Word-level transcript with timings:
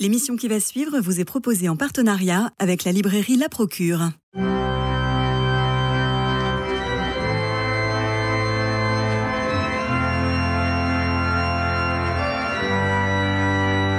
L'émission 0.00 0.36
qui 0.36 0.46
va 0.46 0.60
suivre 0.60 1.00
vous 1.00 1.18
est 1.18 1.24
proposée 1.24 1.68
en 1.68 1.74
partenariat 1.74 2.52
avec 2.60 2.84
la 2.84 2.92
librairie 2.92 3.36
La 3.36 3.48
Procure. 3.48 4.10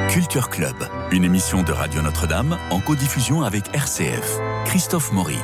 Culture 0.10 0.50
Club, 0.50 0.76
une 1.12 1.26
émission 1.26 1.64
de 1.64 1.74
Radio 1.74 2.02
Notre-Dame 2.02 2.58
en 2.70 2.80
codiffusion 2.80 3.42
avec 3.42 3.66
RCF. 3.76 4.40
Christophe 4.66 5.12
Maury. 5.12 5.38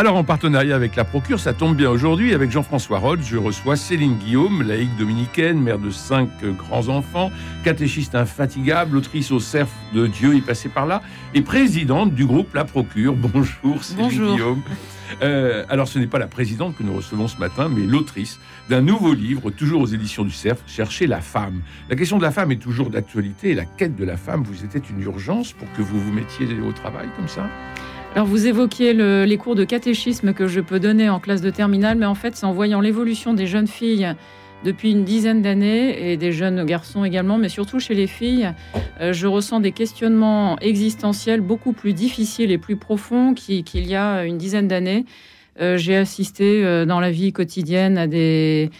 Alors 0.00 0.16
en 0.16 0.24
partenariat 0.24 0.74
avec 0.74 0.96
la 0.96 1.04
Procure, 1.04 1.38
ça 1.38 1.52
tombe 1.52 1.76
bien 1.76 1.90
aujourd'hui, 1.90 2.32
avec 2.32 2.50
Jean-François 2.50 2.98
Rhodes, 2.98 3.20
je 3.22 3.36
reçois 3.36 3.76
Céline 3.76 4.16
Guillaume, 4.16 4.62
laïque 4.62 4.96
dominicaine, 4.96 5.60
mère 5.60 5.78
de 5.78 5.90
cinq 5.90 6.30
grands-enfants, 6.42 7.30
catéchiste 7.64 8.14
infatigable, 8.14 8.96
autrice 8.96 9.30
au 9.30 9.40
cerf 9.40 9.68
de 9.92 10.06
Dieu 10.06 10.34
y 10.34 10.40
passé 10.40 10.70
par 10.70 10.86
là, 10.86 11.02
et 11.34 11.42
présidente 11.42 12.14
du 12.14 12.24
groupe 12.24 12.54
La 12.54 12.64
Procure. 12.64 13.14
Bonjour 13.14 13.84
Céline 13.84 14.04
Bonjour. 14.04 14.32
Guillaume. 14.32 14.62
Euh, 15.20 15.66
alors 15.68 15.86
ce 15.86 15.98
n'est 15.98 16.06
pas 16.06 16.18
la 16.18 16.28
présidente 16.28 16.78
que 16.78 16.82
nous 16.82 16.94
recevons 16.94 17.28
ce 17.28 17.36
matin, 17.36 17.68
mais 17.68 17.84
l'autrice 17.84 18.40
d'un 18.70 18.80
nouveau 18.80 19.12
livre, 19.12 19.50
toujours 19.50 19.82
aux 19.82 19.86
éditions 19.86 20.24
du 20.24 20.30
Cerf, 20.30 20.56
Chercher 20.66 21.08
la 21.08 21.20
femme. 21.20 21.60
La 21.90 21.96
question 21.96 22.16
de 22.16 22.22
la 22.22 22.30
femme 22.30 22.50
est 22.52 22.62
toujours 22.62 22.88
d'actualité 22.88 23.50
et 23.50 23.54
la 23.54 23.66
quête 23.66 23.96
de 23.96 24.04
la 24.06 24.16
femme 24.16 24.44
vous 24.44 24.64
était 24.64 24.78
une 24.78 25.02
urgence 25.02 25.52
pour 25.52 25.70
que 25.74 25.82
vous 25.82 26.00
vous 26.00 26.12
mettiez 26.12 26.46
au 26.66 26.72
travail 26.72 27.10
comme 27.18 27.28
ça? 27.28 27.50
Alors 28.14 28.26
vous 28.26 28.46
évoquiez 28.46 28.92
le- 28.92 29.24
les 29.24 29.36
cours 29.36 29.54
de 29.54 29.64
catéchisme 29.64 30.32
que 30.34 30.46
je 30.46 30.60
peux 30.60 30.80
donner 30.80 31.08
en 31.08 31.20
classe 31.20 31.40
de 31.40 31.50
terminale, 31.50 31.96
mais 31.96 32.06
en 32.06 32.14
fait 32.14 32.36
c'est 32.36 32.44
en 32.46 32.52
voyant 32.52 32.80
l'évolution 32.80 33.34
des 33.34 33.46
jeunes 33.46 33.68
filles 33.68 34.08
depuis 34.64 34.90
une 34.90 35.04
dizaine 35.04 35.40
d'années 35.40 36.12
et 36.12 36.16
des 36.18 36.32
jeunes 36.32 36.64
garçons 36.66 37.04
également, 37.04 37.38
mais 37.38 37.48
surtout 37.48 37.78
chez 37.78 37.94
les 37.94 38.06
filles, 38.06 38.50
euh, 39.00 39.12
je 39.14 39.26
ressens 39.26 39.60
des 39.60 39.72
questionnements 39.72 40.58
existentiels 40.58 41.40
beaucoup 41.40 41.72
plus 41.72 41.94
difficiles 41.94 42.50
et 42.50 42.58
plus 42.58 42.76
profonds 42.76 43.32
qui- 43.32 43.64
qu'il 43.64 43.86
y 43.86 43.94
a 43.94 44.24
une 44.24 44.36
dizaine 44.36 44.68
d'années. 44.68 45.06
Euh, 45.60 45.78
J'ai 45.78 45.96
assisté 45.96 46.62
euh, 46.64 46.84
dans 46.84 47.00
la 47.00 47.10
vie 47.10 47.32
quotidienne 47.32 47.96
à 47.96 48.06
des, 48.06 48.70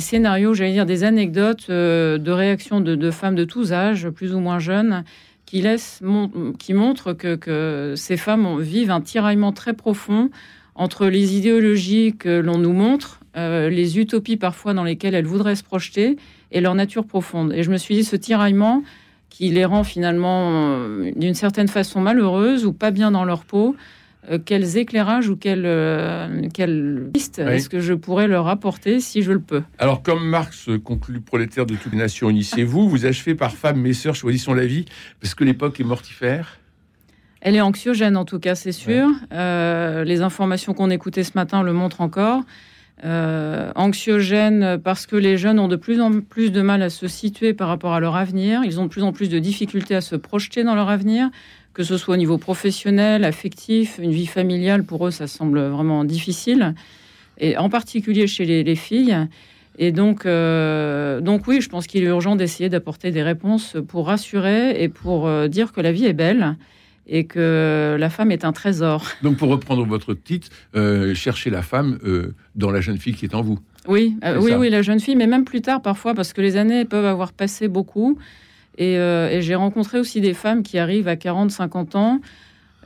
scénarios, 0.00 0.54
j'allais 0.54 0.72
dire 0.72 0.86
des 0.86 1.04
anecdotes 1.04 1.68
de 1.70 2.30
réactions 2.30 2.80
de 2.80 3.10
femmes 3.10 3.34
de 3.34 3.44
tous 3.44 3.72
âges, 3.72 4.08
plus 4.10 4.34
ou 4.34 4.40
moins 4.40 4.58
jeunes, 4.58 5.04
qui, 5.46 5.62
laissent, 5.62 6.00
mon- 6.02 6.52
qui 6.52 6.74
montrent 6.74 7.12
que, 7.12 7.94
ces 7.96 8.16
femmes 8.16 8.60
vivent 8.60 8.90
un 8.90 9.00
tiraillement 9.00 9.52
très 9.52 9.72
profond 9.72 10.30
entre 10.74 11.06
les 11.06 11.36
idéologies 11.36 12.14
que 12.18 12.40
l'on 12.40 12.58
nous 12.58 12.72
montre, 12.74 13.20
euh, 13.36 13.70
les 13.70 13.98
utopies 13.98 14.36
parfois 14.36 14.74
dans 14.74 14.84
lesquelles 14.84 15.14
elles 15.14 15.26
voudraient 15.26 15.56
se 15.56 15.64
projeter, 15.64 16.16
et 16.52 16.60
leur 16.60 16.74
nature 16.74 17.06
profonde. 17.06 17.52
Et 17.54 17.62
je 17.62 17.70
me 17.70 17.76
suis 17.76 17.94
dit, 17.94 18.04
ce 18.04 18.16
tiraillement 18.16 18.82
qui 19.30 19.48
les 19.50 19.64
rend 19.64 19.84
finalement 19.84 20.50
euh, 20.52 21.10
d'une 21.16 21.34
certaine 21.34 21.68
façon 21.68 22.00
malheureuses 22.00 22.64
ou 22.64 22.72
pas 22.72 22.90
bien 22.90 23.10
dans 23.10 23.24
leur 23.24 23.44
peau, 23.44 23.76
euh, 24.30 24.38
quels 24.44 24.76
éclairages 24.76 25.28
ou 25.28 25.36
quelles, 25.36 25.66
euh, 25.66 26.48
quelles 26.52 27.10
pistes 27.12 27.42
Oui. 27.44 27.54
est-ce 27.54 27.68
que 27.68 27.80
je 27.80 27.94
pourrais 27.94 28.26
leur 28.26 28.48
apporter 28.48 29.00
si 29.00 29.22
je 29.22 29.32
le 29.32 29.40
peux 29.40 29.62
Alors, 29.78 30.02
comme 30.02 30.26
Marx 30.26 30.68
conclut 30.84 31.20
prolétaire 31.20 31.66
de 31.66 31.74
toutes 31.74 31.92
les 31.92 31.98
nations, 31.98 32.30
unissez-vous, 32.30 32.88
vous 32.88 33.06
achevez 33.06 33.34
par 33.34 33.52
femmes, 33.52 33.80
mes 33.80 33.92
sœurs, 33.92 34.14
choisissons 34.14 34.54
la 34.54 34.66
vie, 34.66 34.84
parce 35.20 35.34
que 35.34 35.44
l'époque 35.44 35.80
est 35.80 35.84
mortifère? 35.84 36.58
Elle 37.40 37.54
est 37.54 37.60
anxiogène 37.60 38.16
en 38.16 38.24
tout 38.24 38.40
cas, 38.40 38.54
c'est 38.54 38.72
sûr. 38.72 39.08
Euh, 39.32 40.04
les 40.04 40.22
informations 40.22 40.74
qu'on 40.74 40.90
écoutait 40.90 41.22
ce 41.22 41.32
matin 41.34 41.62
le 41.62 41.72
montrent 41.72 42.00
encore. 42.00 42.42
Euh, 43.04 43.72
anxiogène 43.74 44.80
parce 44.82 45.06
que 45.06 45.16
les 45.16 45.36
jeunes 45.36 45.58
ont 45.58 45.68
de 45.68 45.76
plus 45.76 46.00
en 46.00 46.20
plus 46.22 46.50
de 46.50 46.62
mal 46.62 46.82
à 46.82 46.88
se 46.88 47.06
situer 47.08 47.52
par 47.52 47.68
rapport 47.68 47.92
à 47.92 48.00
leur 48.00 48.16
avenir. 48.16 48.62
Ils 48.64 48.80
ont 48.80 48.84
de 48.84 48.88
plus 48.88 49.02
en 49.02 49.12
plus 49.12 49.28
de 49.28 49.38
difficultés 49.38 49.94
à 49.94 50.00
se 50.00 50.16
projeter 50.16 50.64
dans 50.64 50.74
leur 50.74 50.88
avenir, 50.88 51.28
que 51.76 51.84
ce 51.84 51.98
soit 51.98 52.14
au 52.14 52.16
niveau 52.16 52.38
professionnel, 52.38 53.22
affectif, 53.22 53.98
une 54.02 54.10
vie 54.10 54.26
familiale. 54.26 54.82
Pour 54.82 55.06
eux, 55.06 55.10
ça 55.10 55.26
semble 55.26 55.60
vraiment 55.60 56.04
difficile. 56.04 56.74
Et 57.36 57.58
en 57.58 57.68
particulier 57.68 58.26
chez 58.26 58.46
les, 58.46 58.64
les 58.64 58.76
filles. 58.76 59.14
Et 59.78 59.92
donc, 59.92 60.24
euh, 60.24 61.20
donc 61.20 61.46
oui, 61.46 61.60
je 61.60 61.68
pense 61.68 61.86
qu'il 61.86 62.02
est 62.02 62.06
urgent 62.06 62.34
d'essayer 62.34 62.70
d'apporter 62.70 63.10
des 63.10 63.22
réponses 63.22 63.76
pour 63.88 64.06
rassurer 64.06 64.82
et 64.82 64.88
pour 64.88 65.26
euh, 65.26 65.48
dire 65.48 65.72
que 65.72 65.82
la 65.82 65.92
vie 65.92 66.06
est 66.06 66.14
belle 66.14 66.56
et 67.06 67.26
que 67.26 67.98
la 68.00 68.08
femme 68.08 68.30
est 68.32 68.46
un 68.46 68.52
trésor. 68.52 69.04
Donc, 69.22 69.36
pour 69.36 69.50
reprendre 69.50 69.84
votre 69.84 70.14
titre, 70.14 70.48
euh, 70.76 71.14
cherchez 71.14 71.50
la 71.50 71.60
femme 71.60 71.98
euh, 72.06 72.34
dans 72.54 72.70
la 72.70 72.80
jeune 72.80 72.96
fille 72.96 73.14
qui 73.14 73.26
est 73.26 73.34
en 73.34 73.42
vous. 73.42 73.58
Oui, 73.86 74.16
oui, 74.40 74.50
ça. 74.50 74.58
oui, 74.58 74.70
la 74.70 74.80
jeune 74.80 74.98
fille, 74.98 75.14
mais 75.14 75.26
même 75.26 75.44
plus 75.44 75.60
tard 75.60 75.82
parfois, 75.82 76.14
parce 76.14 76.32
que 76.32 76.40
les 76.40 76.56
années 76.56 76.86
peuvent 76.86 77.04
avoir 77.04 77.34
passé 77.34 77.68
beaucoup. 77.68 78.18
Et, 78.78 78.98
euh, 78.98 79.30
et 79.30 79.42
j'ai 79.42 79.54
rencontré 79.54 79.98
aussi 79.98 80.20
des 80.20 80.34
femmes 80.34 80.62
qui 80.62 80.78
arrivent 80.78 81.08
à 81.08 81.16
40, 81.16 81.50
50 81.50 81.96
ans. 81.96 82.20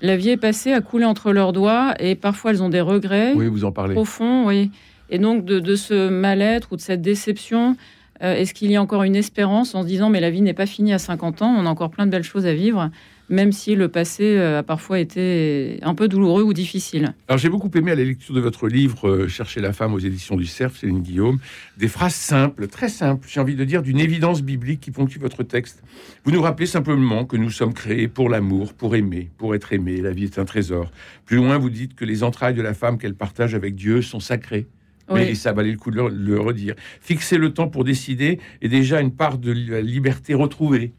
La 0.02 0.16
vie 0.16 0.30
est 0.30 0.36
passée, 0.36 0.72
a 0.72 0.80
coulé 0.80 1.04
entre 1.04 1.32
leurs 1.32 1.52
doigts, 1.52 1.94
et 1.98 2.14
parfois 2.14 2.52
elles 2.52 2.62
ont 2.62 2.68
des 2.70 2.80
regrets 2.80 3.32
Oui, 3.34 3.48
vous 3.48 3.64
en 3.64 3.72
parlez. 3.72 3.94
profonds, 3.94 4.46
oui. 4.46 4.70
Et 5.10 5.18
donc 5.18 5.44
de, 5.44 5.58
de 5.60 5.74
ce 5.74 6.08
mal-être 6.08 6.68
ou 6.72 6.76
de 6.76 6.80
cette 6.80 7.02
déception, 7.02 7.76
euh, 8.22 8.34
est-ce 8.34 8.54
qu'il 8.54 8.70
y 8.70 8.76
a 8.76 8.82
encore 8.82 9.02
une 9.02 9.16
espérance 9.16 9.74
en 9.74 9.82
se 9.82 9.86
disant 9.88 10.08
mais 10.08 10.20
la 10.20 10.30
vie 10.30 10.40
n'est 10.40 10.54
pas 10.54 10.66
finie 10.66 10.92
à 10.92 10.98
50 10.98 11.42
ans, 11.42 11.54
on 11.58 11.66
a 11.66 11.68
encore 11.68 11.90
plein 11.90 12.06
de 12.06 12.10
belles 12.10 12.22
choses 12.22 12.46
à 12.46 12.54
vivre, 12.54 12.90
même 13.30 13.52
si 13.52 13.76
le 13.76 13.88
passé 13.88 14.36
euh, 14.36 14.58
a 14.58 14.62
parfois 14.62 14.98
été 14.98 15.78
un 15.82 15.94
peu 15.94 16.08
douloureux 16.08 16.42
ou 16.42 16.52
difficile. 16.52 17.14
Alors, 17.28 17.38
j'ai 17.38 17.48
beaucoup 17.48 17.70
aimé 17.76 17.92
à 17.92 17.94
la 17.94 18.04
lecture 18.04 18.34
de 18.34 18.40
votre 18.40 18.68
livre 18.68 19.08
euh, 19.08 19.28
Chercher 19.28 19.60
la 19.60 19.72
femme 19.72 19.94
aux 19.94 19.98
éditions 20.00 20.36
du 20.36 20.46
Cerf, 20.46 20.76
Céline 20.76 21.00
Guillaume, 21.00 21.38
des 21.78 21.86
phrases 21.86 22.14
simples, 22.14 22.66
très 22.66 22.88
simples, 22.88 23.26
j'ai 23.30 23.40
envie 23.40 23.54
de 23.54 23.64
dire, 23.64 23.82
d'une 23.82 24.00
évidence 24.00 24.42
biblique 24.42 24.80
qui 24.80 24.90
ponctue 24.90 25.20
votre 25.20 25.44
texte. 25.44 25.82
Vous 26.24 26.32
nous 26.32 26.42
rappelez 26.42 26.66
simplement 26.66 27.24
que 27.24 27.36
nous 27.36 27.50
sommes 27.50 27.72
créés 27.72 28.08
pour 28.08 28.28
l'amour, 28.28 28.74
pour 28.74 28.96
aimer, 28.96 29.30
pour 29.38 29.54
être 29.54 29.72
aimé. 29.72 30.00
La 30.00 30.10
vie 30.10 30.24
est 30.24 30.38
un 30.38 30.44
trésor. 30.44 30.90
Plus 31.24 31.36
loin, 31.36 31.56
vous 31.56 31.70
dites 31.70 31.94
que 31.94 32.04
les 32.04 32.24
entrailles 32.24 32.54
de 32.54 32.62
la 32.62 32.74
femme 32.74 32.98
qu'elle 32.98 33.14
partage 33.14 33.54
avec 33.54 33.76
Dieu 33.76 34.02
sont 34.02 34.20
sacrées. 34.20 34.66
Oui. 35.08 35.20
Mais 35.20 35.34
ça 35.34 35.52
valait 35.52 35.72
le 35.72 35.76
coup 35.76 35.90
de 35.90 35.96
le, 35.96 36.08
le 36.08 36.40
redire. 36.40 36.74
Fixer 37.00 37.36
le 37.36 37.52
temps 37.52 37.68
pour 37.68 37.84
décider 37.84 38.38
est 38.62 38.68
déjà 38.68 39.00
une 39.00 39.12
part 39.12 39.38
de 39.38 39.52
la 39.52 39.80
liberté 39.80 40.34
retrouvée. 40.34 40.92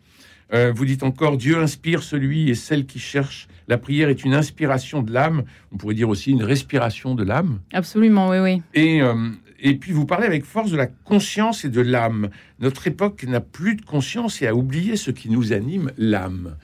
Euh, 0.54 0.72
vous 0.76 0.86
dites 0.86 1.04
encore, 1.04 1.38
Dieu 1.38 1.58
inspire 1.58 2.04
celui 2.04 2.50
et 2.50 2.56
celle 2.56 2.86
qui 2.86 3.00
cherche. 3.00 3.48
La 3.68 3.78
prière 3.78 4.10
est 4.10 4.26
une 4.26 4.34
inspiration 4.34 5.02
de 5.02 5.14
l'âme. 5.14 5.44
On 5.72 5.78
pourrait 5.78 5.96
dire 5.96 6.10
aussi 6.10 6.32
une 6.32 6.44
respiration 6.44 7.16
de 7.16 7.24
l'âme. 7.24 7.60
Absolument, 7.72 8.30
oui, 8.30 8.40
oui. 8.40 8.62
Et, 8.74 9.02
euh, 9.02 9.30
et 9.62 9.76
puis 9.76 9.94
vous 9.94 10.06
parlez 10.06 10.28
avec 10.28 10.44
force 10.44 10.72
de 10.72 10.78
la 10.78 10.88
conscience 10.88 11.64
et 11.64 11.70
de 11.70 11.82
l'âme. 11.82 12.30
Notre 12.60 12.88
époque 12.88 13.24
n'a 13.24 13.40
plus 13.40 13.76
de 13.76 13.86
conscience 13.86 14.42
et 14.42 14.48
a 14.48 14.56
oublié 14.56 14.98
ce 14.98 15.12
qui 15.12 15.30
nous 15.30 15.54
anime, 15.54 15.92
l'âme. 15.98 16.56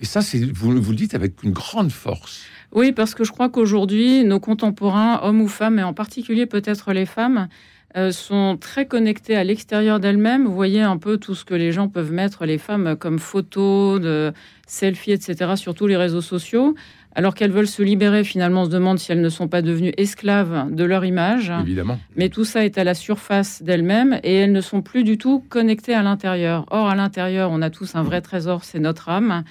Et 0.00 0.04
ça, 0.04 0.22
c'est 0.22 0.38
vous, 0.52 0.80
vous 0.80 0.90
le 0.90 0.96
dites 0.96 1.14
avec 1.14 1.42
une 1.42 1.52
grande 1.52 1.92
force. 1.92 2.44
Oui, 2.72 2.92
parce 2.92 3.14
que 3.14 3.24
je 3.24 3.32
crois 3.32 3.48
qu'aujourd'hui, 3.48 4.24
nos 4.24 4.40
contemporains, 4.40 5.20
hommes 5.22 5.40
ou 5.40 5.48
femmes, 5.48 5.78
et 5.78 5.82
en 5.82 5.94
particulier 5.94 6.46
peut-être 6.46 6.92
les 6.92 7.06
femmes, 7.06 7.48
euh, 7.96 8.12
sont 8.12 8.58
très 8.60 8.86
connectés 8.86 9.36
à 9.36 9.44
l'extérieur 9.44 10.00
d'elles-mêmes. 10.00 10.44
Vous 10.44 10.54
voyez 10.54 10.82
un 10.82 10.98
peu 10.98 11.16
tout 11.16 11.34
ce 11.34 11.44
que 11.46 11.54
les 11.54 11.72
gens 11.72 11.88
peuvent 11.88 12.12
mettre, 12.12 12.44
les 12.44 12.58
femmes, 12.58 12.94
comme 12.96 13.18
photos, 13.18 14.00
de 14.00 14.32
selfies, 14.66 15.12
etc., 15.12 15.52
sur 15.56 15.74
tous 15.74 15.86
les 15.86 15.96
réseaux 15.96 16.20
sociaux, 16.20 16.74
alors 17.14 17.34
qu'elles 17.34 17.50
veulent 17.50 17.66
se 17.66 17.82
libérer. 17.82 18.22
Finalement, 18.22 18.62
on 18.62 18.64
se 18.66 18.70
demande 18.70 18.98
si 18.98 19.12
elles 19.12 19.22
ne 19.22 19.28
sont 19.30 19.48
pas 19.48 19.62
devenues 19.62 19.94
esclaves 19.96 20.66
de 20.70 20.84
leur 20.84 21.06
image. 21.06 21.50
Évidemment. 21.62 21.98
Mais 22.16 22.28
tout 22.28 22.44
ça 22.44 22.66
est 22.66 22.76
à 22.76 22.84
la 22.84 22.92
surface 22.92 23.62
d'elles-mêmes 23.62 24.20
et 24.22 24.34
elles 24.34 24.52
ne 24.52 24.60
sont 24.60 24.82
plus 24.82 25.02
du 25.02 25.16
tout 25.16 25.42
connectées 25.48 25.94
à 25.94 26.02
l'intérieur. 26.02 26.66
Or, 26.70 26.88
à 26.88 26.94
l'intérieur, 26.96 27.50
on 27.50 27.62
a 27.62 27.70
tous 27.70 27.94
un 27.94 28.02
vrai 28.02 28.20
trésor, 28.20 28.64
c'est 28.64 28.78
notre 28.78 29.08
âme. 29.08 29.42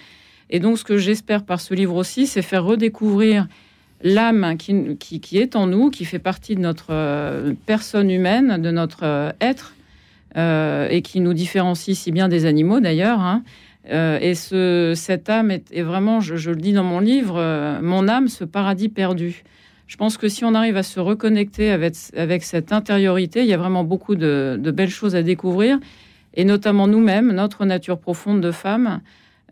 Et 0.52 0.60
donc, 0.60 0.78
ce 0.78 0.84
que 0.84 0.98
j'espère 0.98 1.44
par 1.44 1.60
ce 1.60 1.74
livre 1.74 1.96
aussi, 1.96 2.28
c'est 2.28 2.44
faire 2.44 2.64
redécouvrir 2.64 3.48
l'âme 4.06 4.56
qui, 4.58 4.98
qui, 4.98 5.38
est 5.38 5.56
en 5.56 5.66
nous, 5.66 5.90
qui 5.90 6.06
fait 6.06 6.20
partie 6.20 6.56
de 6.56 6.62
notre 6.62 6.92
euh, 6.92 7.54
personne 7.66 8.12
humaine, 8.12 8.62
de 8.62 8.70
notre 8.70 9.04
euh, 9.04 9.32
être, 9.42 9.74
euh, 10.38 10.88
et 10.90 11.02
qui 11.02 11.20
nous 11.20 11.34
différencie 11.34 11.98
si 11.98 12.12
bien 12.12 12.30
des 12.30 12.46
animaux 12.46 12.80
d'ailleurs. 12.80 13.20
hein. 13.20 13.44
Et 13.88 14.34
ce, 14.34 14.94
cette 14.96 15.30
âme 15.30 15.52
est, 15.52 15.84
vraiment, 15.84 16.20
je, 16.20 16.50
le 16.50 16.56
dis 16.56 16.74
dans 16.74 16.84
mon 16.84 17.00
livre, 17.00 17.40
mon 17.84 18.08
âme, 18.08 18.29
ce 18.29 18.44
paradis 18.44 18.90
perdu. 18.90 19.44
Je 19.85 19.96
pense 19.96 20.18
que 20.18 20.28
si 20.28 20.44
on 20.44 20.56
arrive 20.56 20.76
à 20.76 20.82
se 20.82 21.00
reconnecter 21.00 21.70
avec, 21.70 21.94
avec 22.18 22.44
cette 22.44 22.72
intériorité, 22.72 23.41
il 23.41 23.46
y 23.46 23.53
a 23.53 23.58
vraiment 23.58 23.84
beaucoup 23.84 24.16
de, 24.16 24.58
de 24.59 24.72
belles 24.72 24.90
choses 24.90 25.16
à 25.16 25.22
découvrir, 25.22 25.78
et 26.34 26.46
notamment 26.46 26.88
nous-mêmes, 26.88 27.32
notre 27.32 27.64
nature 27.64 28.00
profonde 28.00 28.41
de 28.41 28.50
femme. 28.50 29.02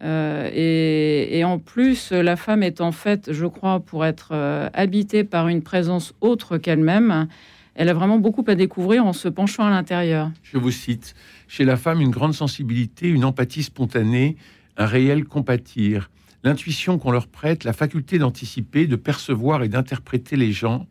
Euh, 0.03 0.49
et, 0.53 1.37
et 1.37 1.43
en 1.43 1.59
plus, 1.59 2.11
la 2.11 2.35
femme 2.35 2.61
est 2.61 2.81
en 2.81 2.91
fait, 2.91 3.31
je 3.31 3.45
crois, 3.45 3.79
pour 3.79 4.05
être 4.05 4.29
euh, 4.31 4.69
habitée 4.73 5.23
par 5.23 5.47
une 5.47 5.61
présence 5.61 6.13
autre 6.19 6.57
qu'elle-même, 6.57 7.27
elle 7.75 7.89
a 7.89 7.93
vraiment 7.93 8.19
beaucoup 8.19 8.43
à 8.47 8.55
découvrir 8.55 9.05
en 9.05 9.13
se 9.13 9.27
penchant 9.27 9.65
à 9.65 9.69
l'intérieur. 9.69 10.29
Je 10.43 10.57
vous 10.57 10.71
cite, 10.71 11.15
chez 11.47 11.65
la 11.65 11.77
femme, 11.77 12.01
une 12.01 12.11
grande 12.11 12.33
sensibilité, 12.33 13.07
une 13.09 13.25
empathie 13.25 13.63
spontanée, 13.63 14.35
un 14.77 14.85
réel 14.85 15.23
compatir, 15.23 16.11
l'intuition 16.43 16.99
qu'on 16.99 17.11
leur 17.11 17.27
prête, 17.27 17.63
la 17.63 17.73
faculté 17.73 18.19
d'anticiper, 18.19 18.85
de 18.85 18.95
percevoir 18.95 19.63
et 19.63 19.69
d'interpréter 19.69 20.35
les 20.35 20.51
gens, 20.51 20.85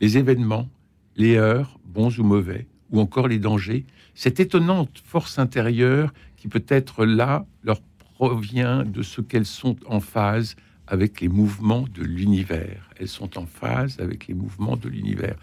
les 0.00 0.16
événements, 0.16 0.68
les 1.16 1.36
heures, 1.36 1.78
bons 1.84 2.16
ou 2.18 2.22
mauvais, 2.22 2.66
ou 2.90 3.00
encore 3.00 3.28
les 3.28 3.38
dangers, 3.38 3.84
cette 4.14 4.40
étonnante 4.40 5.02
force 5.04 5.38
intérieure 5.38 6.12
qui 6.36 6.48
peut 6.48 6.64
être 6.68 7.04
là 7.04 7.44
leur 7.62 7.80
provient 8.20 8.84
de 8.84 9.00
ce 9.00 9.22
qu'elles 9.22 9.46
sont 9.46 9.76
en 9.86 9.98
phase 10.00 10.54
avec 10.86 11.22
les 11.22 11.28
mouvements 11.28 11.86
de 11.94 12.02
l'univers. 12.02 12.90
Elles 12.98 13.08
sont 13.08 13.38
en 13.38 13.46
phase 13.46 13.96
avec 13.98 14.26
les 14.26 14.34
mouvements 14.34 14.76
de 14.76 14.90
l'univers. 14.90 15.36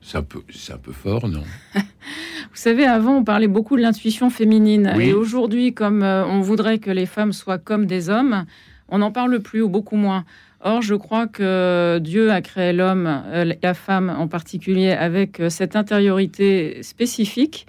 C'est 0.00 0.16
un, 0.16 0.22
peu, 0.22 0.40
un 0.72 0.78
peu 0.78 0.92
fort, 0.92 1.28
non? 1.28 1.42
Vous 1.74 2.54
savez, 2.54 2.86
avant, 2.86 3.18
on 3.18 3.24
parlait 3.24 3.48
beaucoup 3.48 3.76
de 3.76 3.82
l'intuition 3.82 4.30
féminine. 4.30 4.94
Oui. 4.96 5.08
Et 5.08 5.12
aujourd'hui, 5.12 5.74
comme 5.74 6.02
euh, 6.02 6.24
on 6.24 6.40
voudrait 6.40 6.78
que 6.78 6.90
les 6.90 7.04
femmes 7.04 7.34
soient 7.34 7.58
comme 7.58 7.84
des 7.84 8.08
hommes, 8.08 8.46
on 8.88 8.98
n'en 8.98 9.12
parle 9.12 9.40
plus 9.40 9.60
ou 9.60 9.68
beaucoup 9.68 9.96
moins. 9.96 10.24
Or, 10.60 10.80
je 10.80 10.94
crois 10.94 11.26
que 11.26 11.98
Dieu 11.98 12.32
a 12.32 12.40
créé 12.40 12.72
l'homme, 12.72 13.06
euh, 13.26 13.52
la 13.62 13.74
femme 13.74 14.08
en 14.08 14.26
particulier, 14.26 14.92
avec 14.92 15.38
euh, 15.38 15.50
cette 15.50 15.76
intériorité 15.76 16.82
spécifique 16.82 17.66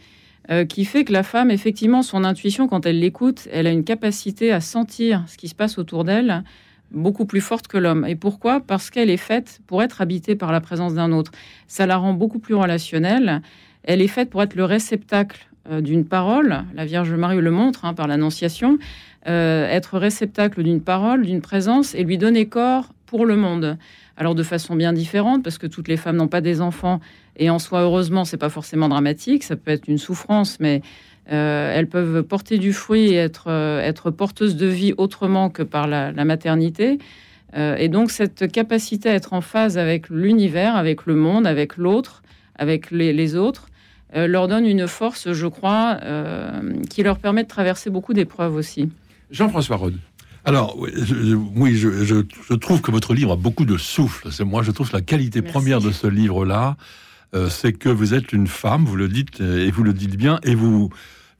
euh, 0.52 0.66
qui 0.66 0.86
fait 0.86 1.04
que 1.04 1.14
la 1.14 1.24
femme, 1.24 1.52
effectivement, 1.52 2.04
son 2.04 2.24
intuition, 2.24 2.68
quand 2.68 2.86
elle 2.86 3.00
l'écoute, 3.00 3.48
elle 3.52 3.68
a 3.68 3.72
une 3.72 3.84
capacité 3.84 4.52
à 4.52 4.62
sentir 4.62 5.24
ce 5.28 5.38
qui 5.38 5.48
se 5.48 5.56
passe 5.56 5.78
autour 5.78 6.04
d'elle 6.04 6.44
beaucoup 6.92 7.26
plus 7.26 7.42
forte 7.42 7.68
que 7.68 7.78
l'homme. 7.78 8.06
Et 8.06 8.16
pourquoi? 8.16 8.60
Parce 8.60 8.90
qu'elle 8.90 9.10
est 9.10 9.18
faite 9.18 9.60
pour 9.68 9.84
être 9.84 10.02
habitée 10.02 10.36
par 10.36 10.52
la 10.52 10.62
présence 10.62 10.94
d'un 10.94 11.12
autre. 11.12 11.32
Ça 11.68 11.86
la 11.86 11.98
rend 11.98 12.14
beaucoup 12.14 12.40
plus 12.40 12.56
relationnelle. 12.56 13.42
Elle 13.84 14.02
est 14.02 14.08
faite 14.08 14.30
pour 14.30 14.42
être 14.42 14.56
le 14.56 14.66
réceptacle 14.66 15.48
euh, 15.70 15.82
d'une 15.82 16.06
parole. 16.06 16.64
La 16.74 16.86
Vierge 16.86 17.14
Marie 17.14 17.42
le 17.42 17.52
montre 17.52 17.86
hein, 17.86 17.94
par 17.94 18.08
l'Annonciation. 18.08 18.78
Euh, 19.28 19.68
être 19.68 19.98
réceptacle 19.98 20.64
d'une 20.64 20.82
parole, 20.82 21.26
d'une 21.26 21.42
présence 21.42 21.96
et 21.96 22.04
lui 22.04 22.18
donner 22.18 22.46
corps 22.46 22.90
pour 23.06 23.26
le 23.26 23.36
monde. 23.36 23.78
Alors 24.18 24.36
de 24.36 24.44
façon 24.44 24.76
bien 24.76 24.94
différente, 24.94 25.44
parce 25.44 25.58
que 25.58 25.68
toutes 25.68 25.88
les 25.88 25.98
femmes 25.98 26.16
n'ont 26.16 26.28
pas 26.28 26.42
des 26.42 26.62
enfants 26.62 27.02
et 27.38 27.50
en 27.50 27.60
soi, 27.60 27.82
heureusement, 27.82 28.26
c'est 28.26 28.38
pas 28.38 28.50
forcément 28.50 28.88
dramatique. 28.88 29.44
Ça 29.44 29.56
peut 29.56 29.72
être 29.72 29.88
une 29.88 29.98
souffrance, 29.98 30.60
mais 30.60 30.82
euh, 31.32 31.74
elles 31.76 31.88
peuvent 31.88 32.24
porter 32.24 32.58
du 32.58 32.72
fruit 32.72 33.10
et 33.10 33.16
être, 33.16 33.46
euh, 33.48 33.82
être 33.82 34.12
porteuses 34.12 34.56
de 34.56 34.68
vie 34.68 34.94
autrement 34.98 35.50
que 35.50 35.64
par 35.64 35.88
la, 35.88 36.12
maternité. 36.26 36.98
Euh, 37.56 37.76
et 37.76 37.90
donc 37.90 38.12
cette 38.12 38.52
capacité 38.52 39.10
à 39.10 39.14
être 39.14 39.34
en 39.34 39.42
phase 39.42 39.78
avec 39.78 40.10
l'univers, 40.10 40.76
avec 40.76 41.06
le 41.06 41.16
monde, 41.16 41.48
avec 41.48 41.78
l'autre, 41.78 42.24
avec 42.58 42.92
les, 42.92 43.12
les 43.12 43.36
autres, 43.36 43.68
leur 44.14 44.48
donne 44.48 44.66
une 44.66 44.88
force, 44.88 45.34
je 45.34 45.48
crois, 45.48 46.00
qui 46.90 47.04
leur 47.04 47.20
permet 47.20 47.44
de 47.44 47.50
traverser 47.50 47.90
beaucoup 47.90 48.14
d'épreuves 48.14 48.56
aussi. 48.56 48.90
Jean-François 49.30 49.76
Rode. 49.76 49.98
Alors, 50.46 50.78
oui, 50.80 50.90
je, 50.96 51.04
je- 51.16 51.36
oui, 51.36 51.76
je, 51.76 52.06
je- 52.06 52.24
je 52.50 52.54
trouve 52.56 52.82
que 52.82 52.92
votre 52.92 53.14
livre 53.14 53.32
a 53.32 53.36
beaucoup 53.36 53.66
de 53.66 53.78
souffle. 53.78 54.32
C'est 54.32 54.44
moi, 54.44 54.62
je 54.64 54.72
trouve 54.72 54.90
que 54.90 54.96
la 54.96 55.02
qualité 55.02 55.42
Merci. 55.42 55.54
première 55.54 55.82
de 55.82 55.92
ce 55.92 56.06
livre-là, 56.08 56.78
euh, 57.34 57.50
c'est 57.50 57.74
que 57.74 57.90
vous 57.90 58.14
êtes 58.14 58.32
une 58.32 58.48
femme, 58.48 58.86
vous 58.86 58.96
le 58.96 59.08
dites 59.08 59.42
euh, 59.42 59.66
et 59.66 59.72
vous 59.72 59.84
le 59.84 59.94
dites 59.94 60.16
bien, 60.16 60.40
et 60.44 60.54
vous 60.56 60.90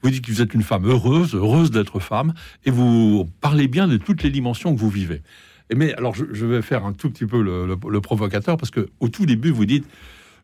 vous 0.02 0.10
dites 0.10 0.24
que 0.24 0.30
vous 0.30 0.42
êtes 0.42 0.54
une 0.54 0.62
femme 0.62 0.84
heureuse, 0.86 1.34
heureuse 1.34 1.70
d'être 1.70 2.00
femme, 2.00 2.34
et 2.64 2.70
vous 2.70 3.30
parlez 3.40 3.66
bien 3.68 3.88
de 3.88 3.96
toutes 3.96 4.22
les 4.22 4.30
dimensions 4.30 4.74
que 4.74 4.78
vous 4.80 4.90
vivez. 4.90 5.22
Et 5.70 5.74
mais 5.74 5.94
alors, 5.94 6.14
je, 6.14 6.24
je 6.32 6.44
vais 6.46 6.60
faire 6.62 6.84
un 6.84 6.92
tout 6.92 7.08
petit 7.10 7.26
peu 7.26 7.40
le, 7.42 7.66
le- 7.66 7.76
le 7.90 8.00
provocateur 8.00 8.56
parce 8.56 8.70
que 8.70 8.88
au 9.00 9.08
tout 9.08 9.24
début, 9.26 9.50
vous 9.50 9.64
dites 9.66 9.84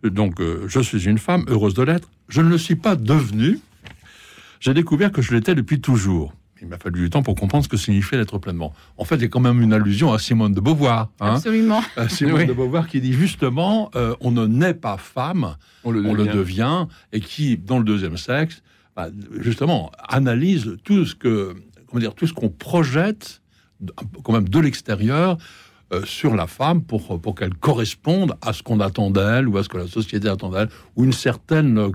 euh, 0.05 0.11
donc 0.11 0.41
euh, 0.41 0.65
je 0.69 0.79
suis 0.81 1.05
une 1.07 1.19
femme 1.19 1.45
heureuse 1.49 1.75
de 1.75 1.83
l'être. 1.83 2.09
Je 2.29 2.41
ne 2.41 2.49
le 2.49 2.59
suis 2.59 2.77
pas 2.77 2.95
devenue. 2.97 3.59
J'ai 4.61 4.73
découvert 4.75 5.11
que 5.11 5.21
je 5.23 5.35
l'étais 5.35 5.55
depuis 5.57 5.81
toujours. 5.81 6.33
Il 6.63 6.69
m'a 6.69 6.79
fallu 6.79 7.01
du 7.01 7.11
temps 7.11 7.23
pour 7.25 7.35
comprendre 7.35 7.65
ce 7.65 7.69
que 7.69 7.77
signifiait 7.77 8.17
d'être 8.19 8.39
pleinement. 8.39 8.73
En 8.97 9.05
fait, 9.05 9.17
il 9.17 9.23
y 9.23 9.25
a 9.25 9.29
quand 9.29 9.41
même 9.41 9.61
une 9.61 9.73
allusion 9.73 10.13
à 10.13 10.19
Simone 10.21 10.55
de 10.55 10.61
Beauvoir. 10.61 11.11
Hein 11.21 11.35
Absolument. 11.35 11.83
À 11.97 12.09
Simone 12.09 12.35
Oui. 12.37 12.47
de 12.47 12.53
Beauvoir 12.53 12.87
qui 12.87 13.01
dit 13.01 13.13
justement 13.13 13.91
euh, 13.97 14.15
on 14.21 14.31
ne 14.31 14.47
naît 14.47 14.73
pas 14.75 14.97
femme, 14.97 15.57
On 15.83 15.91
le 15.91 16.07
on 16.07 16.15
le 16.15 16.25
devient. 16.27 16.87
et 17.13 17.19
qui, 17.21 17.57
dans 17.59 17.79
le 17.79 17.85
deuxième 17.85 18.17
sexe, 18.17 18.63
bah, 18.95 19.09
justement, 19.41 19.91
analyse 20.09 20.77
tout 20.85 21.05
ce 21.05 21.17
que, 21.17 21.57
comment 21.89 21.99
dire, 22.01 22.15
tout 22.15 22.29
ce 22.29 22.33
qu'on 22.33 22.49
projette, 22.51 23.43
de- 23.81 23.93
quand 24.23 24.33
même 24.33 24.49
de 24.49 24.59
l'extérieur, 24.61 25.39
euh, 25.93 26.05
sur 26.05 26.37
la 26.37 26.47
femme 26.47 26.83
pour, 26.85 27.21
pour 27.21 27.35
qu'elle 27.35 27.55
corresponde 27.55 28.35
à 28.41 28.53
ce 28.53 28.63
qu'on 28.63 28.79
attend 28.79 29.11
d'elle 29.11 29.49
ou 29.49 29.59
à 29.59 29.65
ce 29.65 29.69
que 29.69 29.79
la 29.79 29.89
société 29.89 30.29
attend 30.29 30.51
d'elle 30.51 30.69
ou 30.95 31.03
une 31.05 31.13
certaine, 31.13 31.77
euh, 31.79 31.91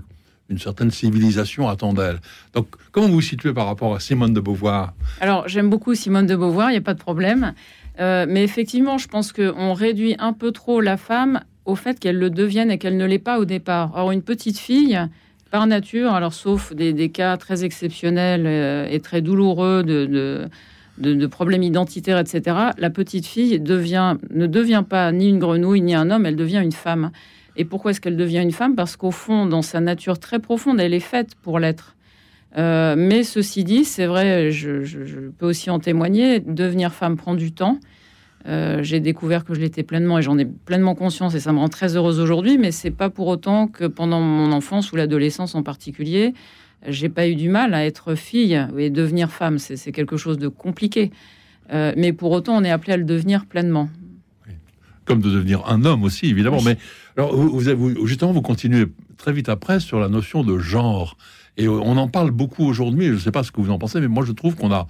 une 0.48 0.58
certaine 0.58 0.90
civilisation 0.90 1.68
attend 1.68 1.92
d'elle. 1.92 2.20
Donc, 2.54 2.68
comment 2.92 3.06
vous 3.06 3.14
vous 3.14 3.20
situez 3.20 3.52
par 3.52 3.66
rapport 3.66 3.94
à 3.94 4.00
Simone 4.00 4.32
de 4.32 4.40
Beauvoir? 4.40 4.94
Alors, 5.20 5.46
j'aime 5.48 5.68
beaucoup 5.68 5.94
Simone 5.94 6.26
de 6.26 6.36
Beauvoir, 6.36 6.70
il 6.70 6.72
n'y 6.72 6.78
a 6.78 6.82
pas 6.82 6.94
de 6.94 7.00
problème. 7.00 7.54
Euh, 8.00 8.26
mais 8.28 8.44
effectivement, 8.44 8.96
je 8.96 9.08
pense 9.08 9.32
qu'on 9.32 9.72
réduit 9.72 10.14
un 10.18 10.32
peu 10.32 10.52
trop 10.52 10.80
la 10.80 10.96
femme 10.96 11.40
au 11.64 11.74
fait 11.74 11.98
qu'elle 11.98 12.18
le 12.18 12.30
devienne 12.30 12.70
et 12.70 12.78
qu'elle 12.78 12.96
ne 12.96 13.04
l'est 13.04 13.18
pas 13.18 13.38
au 13.38 13.44
départ. 13.44 13.92
Or, 13.94 14.12
une 14.12 14.22
petite 14.22 14.58
fille, 14.58 14.98
par 15.50 15.66
nature, 15.66 16.12
alors 16.12 16.32
sauf 16.32 16.74
des, 16.74 17.08
cas 17.08 17.36
très 17.36 17.64
exceptionnels 17.64 18.46
euh, 18.46 18.86
et 18.90 19.00
très 19.00 19.22
douloureux 19.22 19.82
de, 19.82 21.26
problèmes 21.30 21.62
identitaires, 21.62 22.18
etc., 22.18 22.56
la 22.76 22.90
petite 22.90 23.26
fille 23.26 23.60
ne 23.60 24.46
devient 24.46 24.84
pas 24.88 25.12
ni 25.12 25.28
une 25.28 25.38
grenouille 25.38 25.80
ni 25.80 25.94
un 25.94 26.10
homme, 26.10 26.26
elle 26.26 26.36
devient 26.36 26.60
une 26.62 26.72
femme. 26.72 27.10
Et 27.58 27.64
pourquoi 27.64 27.90
est-ce 27.90 28.00
qu'elle 28.00 28.16
devient 28.16 28.40
une 28.40 28.52
femme? 28.52 28.76
Parce 28.76 28.96
qu'au 28.96 29.10
fond, 29.10 29.44
dans 29.44 29.62
sa 29.62 29.80
nature 29.80 30.18
très 30.18 30.38
profonde, 30.38 30.80
elle 30.80 30.94
est 30.94 31.00
faite 31.00 31.34
pour 31.42 31.58
l'être. 31.58 31.96
Euh, 32.56 32.94
mais 32.96 33.24
ceci 33.24 33.64
dit, 33.64 33.84
c'est 33.84 34.06
vrai, 34.06 34.50
je, 34.52 35.28
peux 35.36 35.46
aussi 35.46 35.68
en 35.68 35.80
témoigner, 35.80 36.40
devenir 36.40 36.94
femme 36.94 37.16
prend 37.16 37.34
du 37.34 37.52
temps. 37.52 37.78
Euh, 38.46 38.82
J'ai 38.82 39.00
découvert 39.00 39.44
que 39.44 39.54
je 39.54 39.60
l'étais 39.60 39.82
pleinement 39.82 40.18
et 40.18 40.22
j'en 40.22 40.38
ai 40.38 40.46
pleinement 40.46 40.94
conscience 40.94 41.34
et 41.34 41.40
ça 41.40 41.52
me 41.52 41.58
rend 41.58 41.68
très 41.68 41.96
heureuse 41.96 42.20
aujourd'hui, 42.20 42.56
mais 42.56 42.70
c'est 42.70 42.92
pas 42.92 43.10
pour 43.10 43.26
autant 43.26 43.66
que 43.66 43.84
pendant 43.84 44.20
mon 44.20 44.52
enfance 44.52 44.92
ou 44.92 44.96
l'adolescence 44.96 45.56
en 45.56 45.64
particulier, 45.64 46.34
j'ai 46.86 47.08
pas 47.08 47.28
eu 47.28 47.34
du 47.34 47.48
mal 47.48 47.74
à 47.74 47.84
être 47.84 48.14
fille 48.14 48.58
et 48.78 48.88
devenir 48.88 49.32
femme. 49.32 49.58
C'est 49.58 49.76
c'est 49.76 49.90
quelque 49.90 50.16
chose 50.16 50.38
de 50.38 50.46
compliqué. 50.46 51.10
Euh, 51.72 51.92
mais 51.96 52.12
pour 52.12 52.30
autant, 52.30 52.56
on 52.56 52.64
est 52.64 52.70
appelé 52.70 52.92
à 52.92 52.96
le 52.96 53.04
devenir 53.04 53.46
pleinement. 53.46 53.88
Comme 55.08 55.20
de 55.20 55.30
devenir 55.30 55.66
un 55.66 55.84
homme 55.84 56.04
aussi, 56.04 56.26
évidemment. 56.26 56.58
Oui. 56.58 56.64
Mais 56.66 56.76
alors, 57.16 57.34
vous, 57.34 57.58
vous 57.58 58.06
justement, 58.06 58.32
vous 58.32 58.42
continuez 58.42 58.86
très 59.16 59.32
vite 59.32 59.48
après 59.48 59.80
sur 59.80 59.98
la 59.98 60.08
notion 60.08 60.44
de 60.44 60.58
genre. 60.58 61.16
Et 61.56 61.64
euh, 61.66 61.70
on 61.72 61.96
en 61.96 62.06
parle 62.06 62.30
beaucoup 62.30 62.64
aujourd'hui. 62.64 63.06
Je 63.06 63.12
ne 63.14 63.18
sais 63.18 63.32
pas 63.32 63.42
ce 63.42 63.50
que 63.50 63.60
vous 63.60 63.70
en 63.70 63.78
pensez, 63.78 64.00
mais 64.00 64.06
moi, 64.08 64.24
je 64.24 64.30
trouve 64.32 64.54
qu'on 64.54 64.70
a 64.70 64.86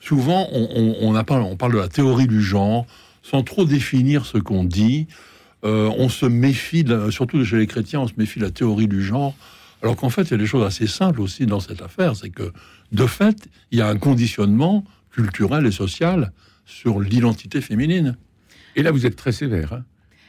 souvent, 0.00 0.46
on, 0.52 0.68
on, 0.74 0.96
on 1.00 1.14
a 1.14 1.24
parlé- 1.24 1.46
on 1.48 1.56
parle 1.56 1.72
de 1.72 1.78
la 1.78 1.88
théorie 1.88 2.26
du 2.26 2.42
genre 2.42 2.84
sans 3.22 3.42
trop 3.42 3.64
définir 3.64 4.26
ce 4.26 4.38
qu'on 4.38 4.64
dit. 4.64 5.06
Euh, 5.64 5.90
on 5.98 6.08
se 6.08 6.26
méfie, 6.26 6.84
de 6.84 7.10
surtout 7.10 7.44
chez 7.44 7.58
les 7.58 7.66
chrétiens, 7.66 8.00
on 8.00 8.08
se 8.08 8.14
méfie 8.16 8.38
de 8.40 8.44
la 8.44 8.50
théorie 8.50 8.88
du 8.88 9.02
genre. 9.02 9.34
Alors 9.82 9.96
qu'en 9.96 10.10
fait, 10.10 10.22
il 10.22 10.30
y 10.32 10.34
a 10.34 10.38
des 10.38 10.46
choses 10.46 10.64
assez 10.66 10.86
simples 10.86 11.20
aussi 11.20 11.46
dans 11.46 11.60
cette 11.60 11.80
affaire. 11.82 12.16
C'est 12.16 12.30
que, 12.30 12.50
de 12.92 13.06
fait, 13.06 13.48
il 13.70 13.78
y 13.78 13.82
a 13.82 13.88
un 13.88 13.96
conditionnement 13.96 14.84
culturel 15.12 15.66
et 15.66 15.70
social 15.70 16.32
sur 16.66 17.00
l'identité 17.00 17.60
féminine. 17.60 18.16
Et 18.76 18.82
là, 18.82 18.90
vous 18.90 19.06
êtes 19.06 19.16
très 19.16 19.32
sévère. 19.32 19.72
hein. 19.72 19.84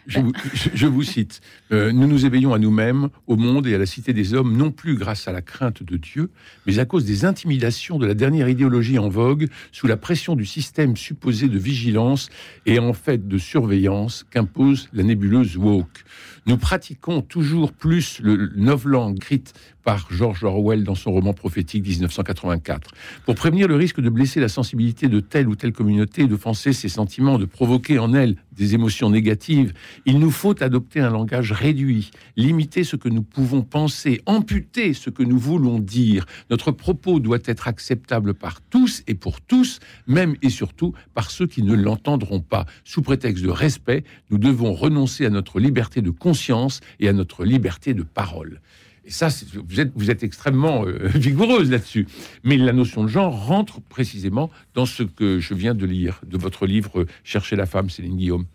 Je, 0.07 0.87
vous, 0.87 1.03
cite. 1.03 1.41
Euh, 1.71 1.91
nous 1.91 2.07
nous 2.07 2.25
éveillons 2.25 2.53
à 2.53 2.59
nous-mêmes, 2.59 3.09
au 3.27 3.35
monde 3.35 3.67
et 3.67 3.75
à 3.75 3.77
la 3.77 3.85
cité 3.85 4.13
des 4.13 4.33
hommes, 4.33 4.55
non 4.57 4.71
plus 4.71 4.95
grâce 4.95 5.27
à 5.27 5.31
la 5.31 5.41
crainte 5.41 5.83
de 5.83 5.97
Dieu, 5.97 6.29
mais 6.65 6.79
à 6.79 6.85
cause 6.85 7.05
des 7.05 7.25
intimidations 7.25 7.99
de 7.99 8.05
la 8.05 8.13
dernière 8.13 8.49
idéologie 8.49 8.99
en 8.99 9.09
vogue, 9.09 9.47
sous 9.71 9.87
la 9.87 9.97
pression 9.97 10.35
du 10.35 10.45
système 10.45 10.97
supposé 10.97 11.47
de 11.47 11.57
vigilance 11.57 12.29
et 12.65 12.79
en 12.79 12.93
fait 12.93 13.27
de 13.27 13.37
surveillance 13.37 14.25
qu'impose 14.29 14.89
la 14.93 15.03
nébuleuse 15.03 15.57
woke. 15.57 16.03
Nous 16.47 16.57
pratiquons 16.57 17.21
toujours 17.21 17.71
plus 17.71 18.19
le 18.19 18.51
novlangue 18.55 19.17
écrite 19.17 19.53
par 19.83 20.07
George 20.09 20.43
Orwell 20.43 20.83
dans 20.83 20.95
son 20.95 21.11
roman 21.11 21.33
prophétique 21.33 21.85
1984. 21.85 22.91
Pour 23.25 23.35
prévenir 23.35 23.67
le 23.67 23.75
risque 23.75 24.01
de 24.01 24.09
blesser 24.09 24.39
la 24.39 24.47
sensibilité 24.47 25.07
de 25.07 25.19
telle 25.19 25.47
ou 25.47 25.55
telle 25.55 25.71
communauté, 25.71 26.25
d'offenser 26.25 26.73
ses 26.73 26.89
sentiments, 26.89 27.37
de 27.37 27.45
provoquer 27.45 27.99
en 27.99 28.13
elle 28.13 28.37
des 28.51 28.73
émotions 28.73 29.09
négatives, 29.09 29.73
il 30.05 30.19
nous 30.19 30.31
faut 30.31 30.61
adopter 30.61 30.99
un 30.99 31.09
langage 31.09 31.51
réduit, 31.51 32.11
limiter 32.35 32.83
ce 32.83 32.95
que 32.95 33.09
nous 33.09 33.23
pouvons 33.23 33.61
penser, 33.61 34.21
amputer 34.25 34.93
ce 34.93 35.09
que 35.09 35.23
nous 35.23 35.37
voulons 35.37 35.79
dire. 35.79 36.25
Notre 36.49 36.71
propos 36.71 37.19
doit 37.19 37.39
être 37.45 37.67
acceptable 37.67 38.33
par 38.33 38.61
tous 38.61 39.03
et 39.07 39.15
pour 39.15 39.41
tous, 39.41 39.79
même 40.07 40.35
et 40.41 40.49
surtout 40.49 40.93
par 41.13 41.31
ceux 41.31 41.47
qui 41.47 41.63
ne 41.63 41.73
l'entendront 41.73 42.41
pas. 42.41 42.65
Sous 42.83 43.01
prétexte 43.01 43.43
de 43.43 43.49
respect, 43.49 44.03
nous 44.29 44.37
devons 44.37 44.73
renoncer 44.73 45.25
à 45.25 45.29
notre 45.29 45.59
liberté 45.59 46.01
de 46.01 46.11
conscience 46.11 46.81
et 46.99 47.07
à 47.07 47.13
notre 47.13 47.45
liberté 47.45 47.93
de 47.93 48.03
parole. 48.03 48.61
Et 49.05 49.11
ça, 49.11 49.29
vous 49.67 49.79
êtes, 49.79 49.91
vous 49.95 50.11
êtes 50.11 50.23
extrêmement 50.23 50.85
euh, 50.85 51.07
vigoureuse 51.15 51.71
là-dessus. 51.71 52.07
Mais 52.43 52.57
la 52.57 52.73
notion 52.73 53.03
de 53.03 53.07
genre 53.07 53.47
rentre 53.47 53.81
précisément 53.81 54.51
dans 54.75 54.85
ce 54.85 55.03
que 55.03 55.39
je 55.39 55.53
viens 55.53 55.73
de 55.73 55.85
lire 55.85 56.21
de 56.25 56.37
votre 56.37 56.65
livre 56.67 57.01
euh, 57.01 57.07
Chercher 57.23 57.55
la 57.55 57.65
femme, 57.65 57.89
Céline 57.89 58.15
Guillaume. 58.15 58.45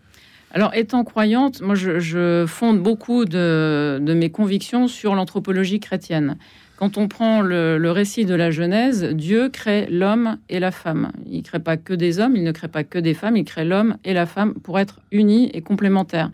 Alors, 0.51 0.73
étant 0.73 1.03
croyante, 1.03 1.61
moi, 1.61 1.75
je, 1.75 2.45
fonde 2.47 2.81
beaucoup 2.81 3.25
de, 3.25 3.99
mes 4.01 4.29
convictions 4.29 4.87
sur 4.87 5.13
l'anthropologie 5.13 5.81
chrétienne. 5.81 6.37
Quand 6.77 6.97
on 6.97 7.07
prend 7.07 7.41
le 7.41 7.91
récit 7.91 8.23
de 8.23 8.33
la 8.33 8.49
Genèse, 8.49 9.03
Dieu 9.03 9.49
crée 9.49 9.87
l'homme 9.89 10.37
et 10.47 10.59
la 10.59 10.71
femme. 10.71 11.11
Il 11.25 11.37
ne 11.37 11.43
crée 11.43 11.59
pas 11.59 11.75
que 11.75 11.93
des 11.93 12.19
hommes, 12.19 12.35
il 12.35 12.43
ne 12.43 12.51
crée 12.51 12.69
pas 12.69 12.83
que 12.83 12.99
des 12.99 13.13
femmes, 13.13 13.35
il 13.35 13.43
crée 13.43 13.65
l'homme 13.65 13.97
et 14.05 14.13
la 14.13 14.25
femme 14.25 14.53
pour 14.53 14.79
être 14.79 15.01
unis 15.11 15.49
et 15.53 15.61
complémentaires. 15.61 16.31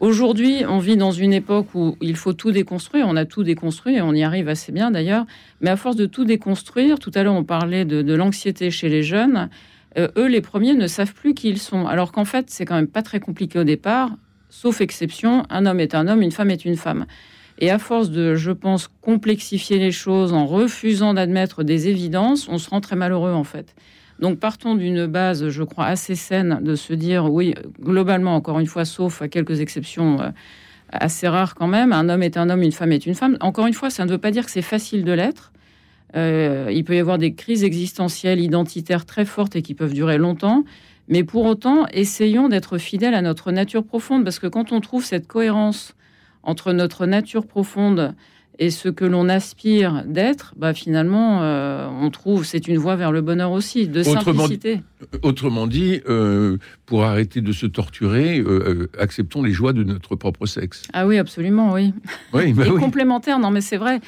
Aujourd'hui, 0.00 0.64
on 0.66 0.78
vit 0.78 0.96
dans 0.96 1.10
une 1.10 1.34
époque 1.34 1.74
où 1.74 1.94
il 2.00 2.16
faut 2.16 2.32
tout 2.32 2.52
déconstruire. 2.52 3.06
On 3.06 3.16
a 3.16 3.26
tout 3.26 3.42
déconstruit 3.42 3.96
et 3.96 4.00
on 4.00 4.14
y 4.14 4.22
arrive 4.22 4.48
assez 4.48 4.72
bien 4.72 4.90
d'ailleurs. 4.90 5.26
Mais 5.60 5.68
à 5.68 5.76
force 5.76 5.94
de 5.94 6.06
tout 6.06 6.24
déconstruire, 6.24 6.98
tout 6.98 7.10
à 7.14 7.22
l'heure 7.22 7.34
on 7.34 7.44
parlait 7.44 7.84
de, 7.84 8.14
l'anxiété 8.14 8.70
chez 8.70 8.88
les 8.88 9.02
jeunes. 9.02 9.50
Euh, 9.98 10.08
eux, 10.16 10.26
les 10.26 10.40
premiers, 10.40 10.72
ne 10.72 10.86
savent 10.86 11.12
plus 11.12 11.34
qui 11.34 11.50
ils 11.50 11.58
sont. 11.58 11.86
Alors 11.86 12.12
qu'en 12.12 12.24
fait, 12.24 12.48
c'est 12.48 12.64
quand 12.64 12.76
même 12.76 12.86
pas 12.86 13.02
très 13.02 13.20
compliqué 13.20 13.58
au 13.58 13.64
départ, 13.64 14.10
sauf 14.48 14.80
exception. 14.80 15.44
Un 15.50 15.66
homme 15.66 15.80
est 15.80 15.94
un 15.94 16.08
homme, 16.08 16.22
une 16.22 16.32
femme 16.32 16.50
est 16.50 16.64
une 16.64 16.76
femme. 16.76 17.04
Et 17.58 17.70
à 17.70 17.78
force 17.78 18.08
de, 18.08 18.36
je 18.36 18.52
pense, 18.52 18.88
complexifier 19.02 19.78
les 19.78 19.92
choses 19.92 20.32
en 20.32 20.46
refusant 20.46 21.12
d'admettre 21.12 21.62
des 21.62 21.88
évidences, 21.88 22.48
on 22.48 22.56
se 22.56 22.70
rend 22.70 22.80
très 22.80 22.96
malheureux 22.96 23.32
en 23.32 23.44
fait. 23.44 23.74
Donc 24.20 24.38
partons 24.38 24.74
d'une 24.74 25.06
base, 25.06 25.48
je 25.48 25.62
crois, 25.62 25.86
assez 25.86 26.14
saine 26.14 26.60
de 26.62 26.74
se 26.74 26.92
dire, 26.92 27.32
oui, 27.32 27.54
globalement, 27.80 28.36
encore 28.36 28.60
une 28.60 28.66
fois, 28.66 28.84
sauf 28.84 29.22
à 29.22 29.28
quelques 29.28 29.60
exceptions 29.60 30.20
euh, 30.20 30.28
assez 30.92 31.26
rares 31.26 31.54
quand 31.54 31.66
même, 31.66 31.92
un 31.92 32.08
homme 32.10 32.22
est 32.22 32.36
un 32.36 32.50
homme, 32.50 32.62
une 32.62 32.72
femme 32.72 32.92
est 32.92 33.06
une 33.06 33.14
femme. 33.14 33.38
Encore 33.40 33.66
une 33.66 33.72
fois, 33.72 33.88
ça 33.88 34.04
ne 34.04 34.10
veut 34.10 34.18
pas 34.18 34.30
dire 34.30 34.44
que 34.44 34.50
c'est 34.50 34.62
facile 34.62 35.04
de 35.04 35.12
l'être. 35.12 35.52
Euh, 36.16 36.68
il 36.70 36.84
peut 36.84 36.96
y 36.96 36.98
avoir 36.98 37.16
des 37.16 37.34
crises 37.34 37.64
existentielles, 37.64 38.40
identitaires 38.40 39.06
très 39.06 39.24
fortes 39.24 39.56
et 39.56 39.62
qui 39.62 39.74
peuvent 39.74 39.94
durer 39.94 40.18
longtemps. 40.18 40.64
Mais 41.08 41.24
pour 41.24 41.46
autant, 41.46 41.86
essayons 41.92 42.48
d'être 42.48 42.76
fidèles 42.76 43.14
à 43.14 43.22
notre 43.22 43.52
nature 43.52 43.84
profonde, 43.84 44.22
parce 44.22 44.38
que 44.38 44.46
quand 44.46 44.70
on 44.70 44.80
trouve 44.80 45.04
cette 45.04 45.26
cohérence 45.26 45.94
entre 46.42 46.72
notre 46.72 47.06
nature 47.06 47.46
profonde 47.46 48.14
et 48.60 48.68
ce 48.68 48.90
que 48.90 49.06
l'on 49.06 49.30
aspire 49.30 50.04
d'être, 50.06 50.52
bah 50.54 50.74
finalement, 50.74 51.42
euh, 51.42 51.88
on 51.88 52.10
trouve 52.10 52.44
c'est 52.44 52.68
une 52.68 52.76
voie 52.76 52.94
vers 52.94 53.10
le 53.10 53.22
bonheur 53.22 53.52
aussi, 53.52 53.88
de 53.88 54.02
simplicité. 54.02 54.82
Euh, 55.02 55.18
autrement 55.22 55.66
dit, 55.66 56.02
euh, 56.10 56.58
pour 56.84 57.04
arrêter 57.04 57.40
de 57.40 57.52
se 57.52 57.64
torturer, 57.64 58.44
acceptons 58.98 59.42
les 59.42 59.52
joies 59.52 59.72
de 59.72 59.82
notre 59.82 60.14
propre 60.14 60.44
sexe. 60.44 60.82
Ah 60.92 61.06
oui, 61.06 61.16
absolument, 61.16 61.72
oui. 61.72 61.94
Oui, 62.34 62.52
bah 62.52 62.64
et 62.66 62.70
complémentaire, 62.78 63.38
non 63.38 63.50
mais 63.50 63.62
c'est 63.62 63.78
vrai. 63.78 64.00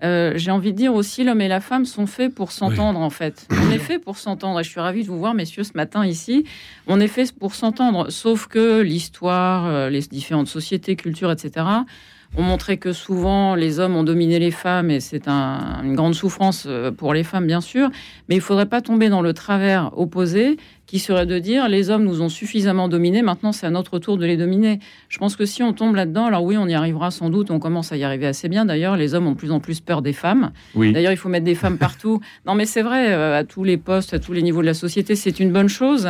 J'ai 0.00 0.50
envie 0.52 0.72
de 0.72 0.78
dire 0.78 0.94
aussi, 0.94 1.22
l'homme 1.22 1.42
et 1.42 1.48
la 1.48 1.60
femme 1.60 1.84
sont 1.84 2.06
faits 2.06 2.34
pour 2.34 2.50
s'entendre, 2.50 3.00
en 3.00 3.10
fait. 3.10 3.46
On 3.50 3.70
est 3.70 3.78
fait 3.78 3.98
pour 3.98 4.16
s'entendre. 4.16 4.60
Et 4.60 4.64
je 4.64 4.70
suis 4.70 4.80
ravie 4.80 5.02
de 5.02 5.08
vous 5.08 5.18
voir, 5.18 5.34
messieurs, 5.34 5.64
ce 5.64 5.72
matin 5.74 6.06
ici. 6.06 6.44
On 6.86 6.98
est 6.98 7.08
fait 7.08 7.30
pour 7.36 7.54
s'entendre. 7.54 8.08
Sauf 8.10 8.46
que 8.46 8.80
l'histoire, 8.80 9.90
les 9.90 10.00
différentes 10.02 10.46
sociétés, 10.46 10.94
cultures, 10.96 11.32
etc., 11.32 11.64
on 12.36 12.42
montrait 12.42 12.76
que 12.76 12.92
souvent 12.92 13.54
les 13.54 13.80
hommes 13.80 13.96
ont 13.96 14.04
dominé 14.04 14.38
les 14.38 14.50
femmes 14.50 14.90
et 14.90 15.00
c'est 15.00 15.28
une 15.28 15.94
grande 15.94 16.14
souffrance 16.14 16.64
euh, 16.66 16.90
pour 16.90 17.14
les 17.14 17.24
femmes, 17.24 17.46
bien 17.46 17.60
sûr. 17.60 17.90
Mais 18.28 18.36
il 18.36 18.40
faudrait 18.40 18.66
pas 18.66 18.80
tomber 18.80 19.08
dans 19.08 19.22
le 19.22 19.32
travers 19.32 19.96
opposé 19.98 20.56
qui 20.88 20.98
serait 20.98 21.26
de 21.26 21.38
dire 21.38 21.68
les 21.68 21.90
hommes 21.90 22.04
nous 22.04 22.22
ont 22.22 22.30
suffisamment 22.30 22.88
dominés, 22.88 23.20
maintenant 23.20 23.52
c'est 23.52 23.66
à 23.66 23.70
notre 23.70 23.98
tour 23.98 24.16
de 24.16 24.24
les 24.24 24.38
dominer. 24.38 24.80
Je 25.10 25.18
pense 25.18 25.36
que 25.36 25.44
si 25.44 25.62
on 25.62 25.74
tombe 25.74 25.94
là-dedans, 25.94 26.24
alors 26.24 26.42
oui, 26.42 26.56
on 26.56 26.66
y 26.66 26.72
arrivera 26.72 27.10
sans 27.10 27.28
doute, 27.28 27.50
on 27.50 27.58
commence 27.58 27.92
à 27.92 27.98
y 27.98 28.04
arriver 28.04 28.26
assez 28.26 28.48
bien. 28.48 28.64
D'ailleurs, 28.64 28.96
les 28.96 29.14
hommes 29.14 29.26
ont 29.26 29.32
de 29.32 29.36
plus 29.36 29.52
en 29.52 29.60
plus 29.60 29.80
peur 29.80 30.00
des 30.00 30.14
femmes. 30.14 30.50
Oui. 30.74 30.92
D'ailleurs, 30.92 31.12
il 31.12 31.18
faut 31.18 31.28
mettre 31.28 31.44
des 31.44 31.54
femmes 31.54 31.76
partout. 31.86 32.20
non, 32.46 32.54
mais 32.54 32.64
c'est 32.64 32.80
vrai, 32.80 33.12
euh, 33.12 33.38
à 33.38 33.44
tous 33.44 33.64
les 33.64 33.76
postes, 33.76 34.14
à 34.14 34.18
tous 34.18 34.32
les 34.32 34.40
niveaux 34.40 34.62
de 34.62 34.66
la 34.66 34.74
société, 34.74 35.14
c'est 35.14 35.38
une 35.40 35.52
bonne 35.52 35.68
chose. 35.68 36.08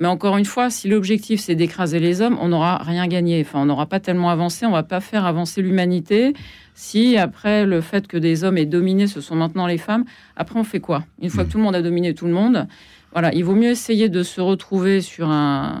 Mais 0.00 0.08
encore 0.08 0.36
une 0.36 0.44
fois, 0.44 0.70
si 0.70 0.88
l'objectif 0.88 1.40
c'est 1.40 1.54
d'écraser 1.54 2.00
les 2.00 2.20
hommes, 2.20 2.36
on 2.40 2.48
n'aura 2.48 2.78
rien 2.78 3.06
gagné. 3.06 3.40
Enfin, 3.40 3.60
on 3.60 3.66
n'aura 3.66 3.86
pas 3.86 4.00
tellement 4.00 4.30
avancé, 4.30 4.66
on 4.66 4.72
va 4.72 4.82
pas 4.82 5.00
faire 5.00 5.24
avancer 5.24 5.62
l'humanité. 5.62 6.34
Si 6.74 7.16
après 7.16 7.64
le 7.64 7.80
fait 7.80 8.08
que 8.08 8.16
des 8.16 8.42
hommes 8.42 8.58
aient 8.58 8.66
dominé, 8.66 9.06
ce 9.06 9.20
sont 9.20 9.36
maintenant 9.36 9.68
les 9.68 9.78
femmes, 9.78 10.04
après 10.36 10.58
on 10.58 10.64
fait 10.64 10.80
quoi? 10.80 11.04
Une 11.22 11.30
fois 11.30 11.44
que 11.44 11.48
hmm. 11.48 11.52
tout 11.52 11.58
le 11.58 11.64
monde 11.64 11.76
a 11.76 11.80
dominé 11.80 12.12
tout 12.12 12.26
le 12.26 12.32
monde, 12.32 12.66
voilà, 13.16 13.32
il 13.32 13.46
vaut 13.46 13.54
mieux 13.54 13.70
essayer 13.70 14.10
de 14.10 14.22
se 14.22 14.42
retrouver 14.42 15.00
sur 15.00 15.30
un, 15.30 15.80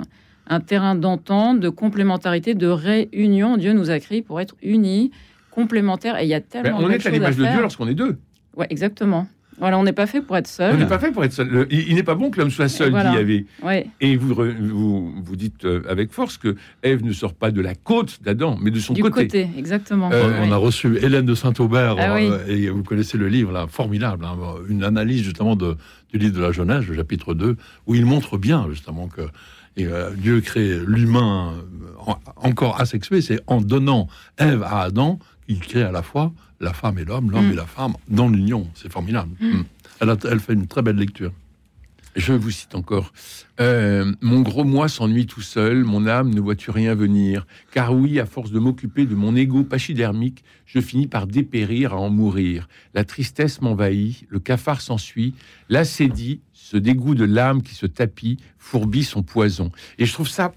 terrain 0.66 0.94
d'entente, 0.94 1.60
de 1.60 1.68
complémentarité, 1.68 2.54
de 2.54 2.66
réunion. 2.66 3.58
Dieu 3.58 3.74
nous 3.74 3.90
a 3.90 4.00
créés 4.00 4.22
pour 4.22 4.40
être 4.40 4.56
unis, 4.62 5.10
complémentaires, 5.50 6.18
et 6.18 6.24
il 6.24 6.28
y 6.28 6.34
a 6.34 6.40
tellement 6.40 6.80
ben, 6.80 6.88
de 6.88 6.92
choses 6.94 6.96
à 6.96 7.10
faire. 7.10 7.12
On 7.12 7.14
est 7.14 7.14
à 7.14 7.28
l'image 7.28 7.36
de 7.36 7.44
Dieu 7.44 7.60
lorsqu'on 7.60 7.88
est 7.88 7.94
deux. 7.94 8.16
Oui, 8.56 8.64
exactement. 8.70 9.26
Voilà, 9.58 9.78
on 9.78 9.84
n'est 9.84 9.92
pas 9.92 10.06
fait 10.06 10.20
pour 10.20 10.36
être 10.36 10.46
seul. 10.46 10.74
On 10.74 10.78
n'est 10.78 10.86
pas 10.86 10.98
fait 10.98 11.12
pour 11.12 11.24
être 11.24 11.32
seul. 11.32 11.66
il, 11.70 11.94
n'est 11.94 12.02
pas 12.02 12.14
bon 12.14 12.30
que 12.30 12.38
l'homme 12.38 12.50
soit 12.50 12.68
seul, 12.68 12.92
dit 12.92 12.96
Yahvé. 12.96 13.46
Ouais. 13.62 13.86
Et 14.00 14.16
vous, 14.16 14.34
vous, 14.34 15.14
vous 15.22 15.36
dites 15.36 15.64
euh, 15.64 15.82
avec 15.88 16.12
force 16.12 16.36
que 16.36 16.56
Ève 16.82 17.04
ne 17.04 17.12
sort 17.12 17.34
pas 17.34 17.50
de 17.50 17.60
la 17.60 17.74
côte 17.74 18.22
d'Adam, 18.22 18.58
mais 18.60 18.70
de 18.70 18.78
son 18.78 18.92
du 18.92 19.02
côté. 19.02 19.48
exactement. 19.56 20.10
Euh, 20.12 20.42
on 20.42 20.52
a 20.52 20.56
reçu 20.56 20.98
Hélène 20.98 21.26
de 21.26 21.34
Saint-Aubert, 21.34 21.96
ah 21.98 22.16
euh, 22.16 22.46
et 22.46 22.68
vous 22.68 22.82
connaissez 22.82 23.16
le 23.16 23.28
livre, 23.28 23.52
là, 23.52 23.66
formidable, 23.68 24.24
hein, 24.24 24.36
une 24.68 24.84
analyse 24.84 25.22
justement 25.22 25.56
de, 25.56 25.76
du 26.12 26.18
livre 26.18 26.36
de 26.36 26.42
la 26.42 26.52
Genèse, 26.52 26.86
le 26.86 26.94
chapitre 26.94 27.34
2, 27.34 27.56
où 27.86 27.94
il 27.94 28.04
montre 28.04 28.38
bien 28.38 28.66
justement 28.70 29.08
que 29.08 29.22
Dieu 30.16 30.40
crée 30.40 30.78
l'humain 30.86 31.52
encore 32.36 32.80
asexué, 32.80 33.20
c'est 33.20 33.40
en 33.46 33.60
donnant 33.60 34.08
Ève 34.38 34.62
à 34.62 34.82
Adam 34.82 35.18
qu'il 35.46 35.60
crée 35.60 35.82
à 35.82 35.92
la 35.92 36.02
fois 36.02 36.32
la 36.60 36.72
femme 36.72 36.98
et 36.98 37.04
l'homme, 37.04 37.30
l'homme 37.30 37.48
mm. 37.48 37.52
et 37.52 37.56
la 37.56 37.66
femme 37.66 37.94
dans 38.08 38.28
l'union. 38.28 38.68
C'est 38.74 38.90
formidable. 38.90 39.34
Mm. 39.40 39.46
Mm. 39.46 39.64
Elle, 40.00 40.16
elle, 40.30 40.40
fait 40.40 40.52
une 40.52 40.66
très 40.66 40.82
belle 40.82 40.96
lecture. 40.96 41.32
Je 42.16 42.32
vous 42.32 42.50
cite 42.50 42.74
encore. 42.74 43.12
Euh, 43.60 44.10
mon 44.22 44.40
gros 44.40 44.64
moi 44.64 44.88
s'ennuie 44.88 45.26
tout 45.26 45.42
seul, 45.42 45.84
mon 45.84 46.06
âme 46.06 46.32
ne 46.32 46.40
vois-tu 46.40 46.70
rien 46.70 46.94
venir? 46.94 47.46
Car 47.72 47.94
oui, 47.94 48.18
à 48.18 48.24
force 48.24 48.50
de 48.50 48.58
m'occuper 48.58 49.04
de 49.04 49.14
mon 49.14 49.36
ego 49.36 49.64
pachydermique, 49.64 50.42
je 50.64 50.80
finis 50.80 51.08
par 51.08 51.26
dépérir 51.26 51.92
à 51.92 51.96
en 51.96 52.08
mourir. 52.08 52.68
La 52.94 53.04
tristesse 53.04 53.60
m'envahit, 53.60 54.24
le 54.30 54.38
cafard 54.38 54.80
s'ensuit, 54.80 55.34
l'acédie, 55.68 56.40
ce 56.54 56.78
dégoût 56.78 57.14
de 57.14 57.24
l'âme 57.24 57.62
qui 57.62 57.74
se 57.74 57.84
tapit, 57.84 58.38
fourbit 58.58 59.04
son 59.04 59.22
poison. 59.22 59.70
Et 59.98 60.06
je 60.06 60.12
trouve 60.14 60.28
ça 60.28 60.52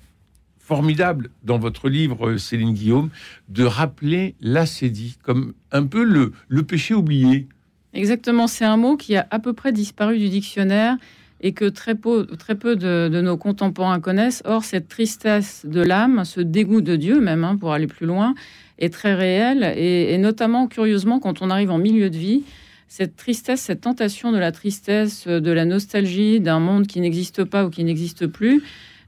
formidable 0.70 1.32
dans 1.44 1.58
votre 1.58 1.90
livre, 1.90 2.38
Céline 2.38 2.76
Guillaume, 2.76 3.10
de 3.48 3.64
rappeler 3.64 4.36
l'acédie 4.40 5.18
comme 5.24 5.54
un 5.72 5.88
peu 5.88 6.04
le, 6.04 6.32
le 6.48 6.62
péché 6.62 6.94
oublié. 6.94 7.48
Exactement, 7.96 8.46
c'est 8.46 8.66
un 8.66 8.78
mot 8.78 8.96
qui 8.96 9.16
a 9.16 9.26
à 9.32 9.40
peu 9.40 9.54
près 9.54 9.72
disparu 9.72 10.20
du 10.20 10.30
dictionnaire 10.30 10.96
et 11.42 11.54
que 11.54 11.66
très 11.66 11.96
peu, 11.96 12.28
très 12.38 12.54
peu 12.54 12.76
de, 12.76 13.10
nos 13.20 13.36
contemporains 13.36 14.00
connaissent. 14.00 14.44
Or, 14.46 14.64
cette 14.64 14.88
tristesse 14.88 15.66
de 15.66 15.82
l'âme, 15.82 16.24
ce 16.24 16.40
dégoût 16.40 16.82
de 16.82 16.96
Dieu 16.96 17.20
même, 17.20 17.44
hein, 17.44 17.58
pour 17.58 17.74
aller 17.74 17.88
plus 17.88 18.06
loin, 18.06 18.36
est 18.78 18.94
très 18.94 19.16
réel 19.16 19.74
et, 19.76 20.16
notamment, 20.20 20.68
curieusement, 20.68 21.20
quand 21.20 21.42
on 21.42 21.50
arrive 21.50 21.72
en 21.72 21.80
milieu 21.80 22.12
de 22.12 22.18
vie, 22.18 22.44
cette 22.88 23.16
tristesse, 23.16 23.62
cette 23.62 23.82
tentation 23.82 24.32
de 24.32 24.38
la 24.38 24.52
tristesse, 24.52 25.28
de 25.28 25.52
la 25.52 25.66
nostalgie 25.66 26.40
d'un 26.40 26.60
monde 26.60 26.86
qui 26.86 27.02
n'existe 27.02 27.44
pas 27.44 27.66
ou 27.66 27.72
qui 27.72 27.84
n'existe 27.84 28.28
plus, 28.28 28.62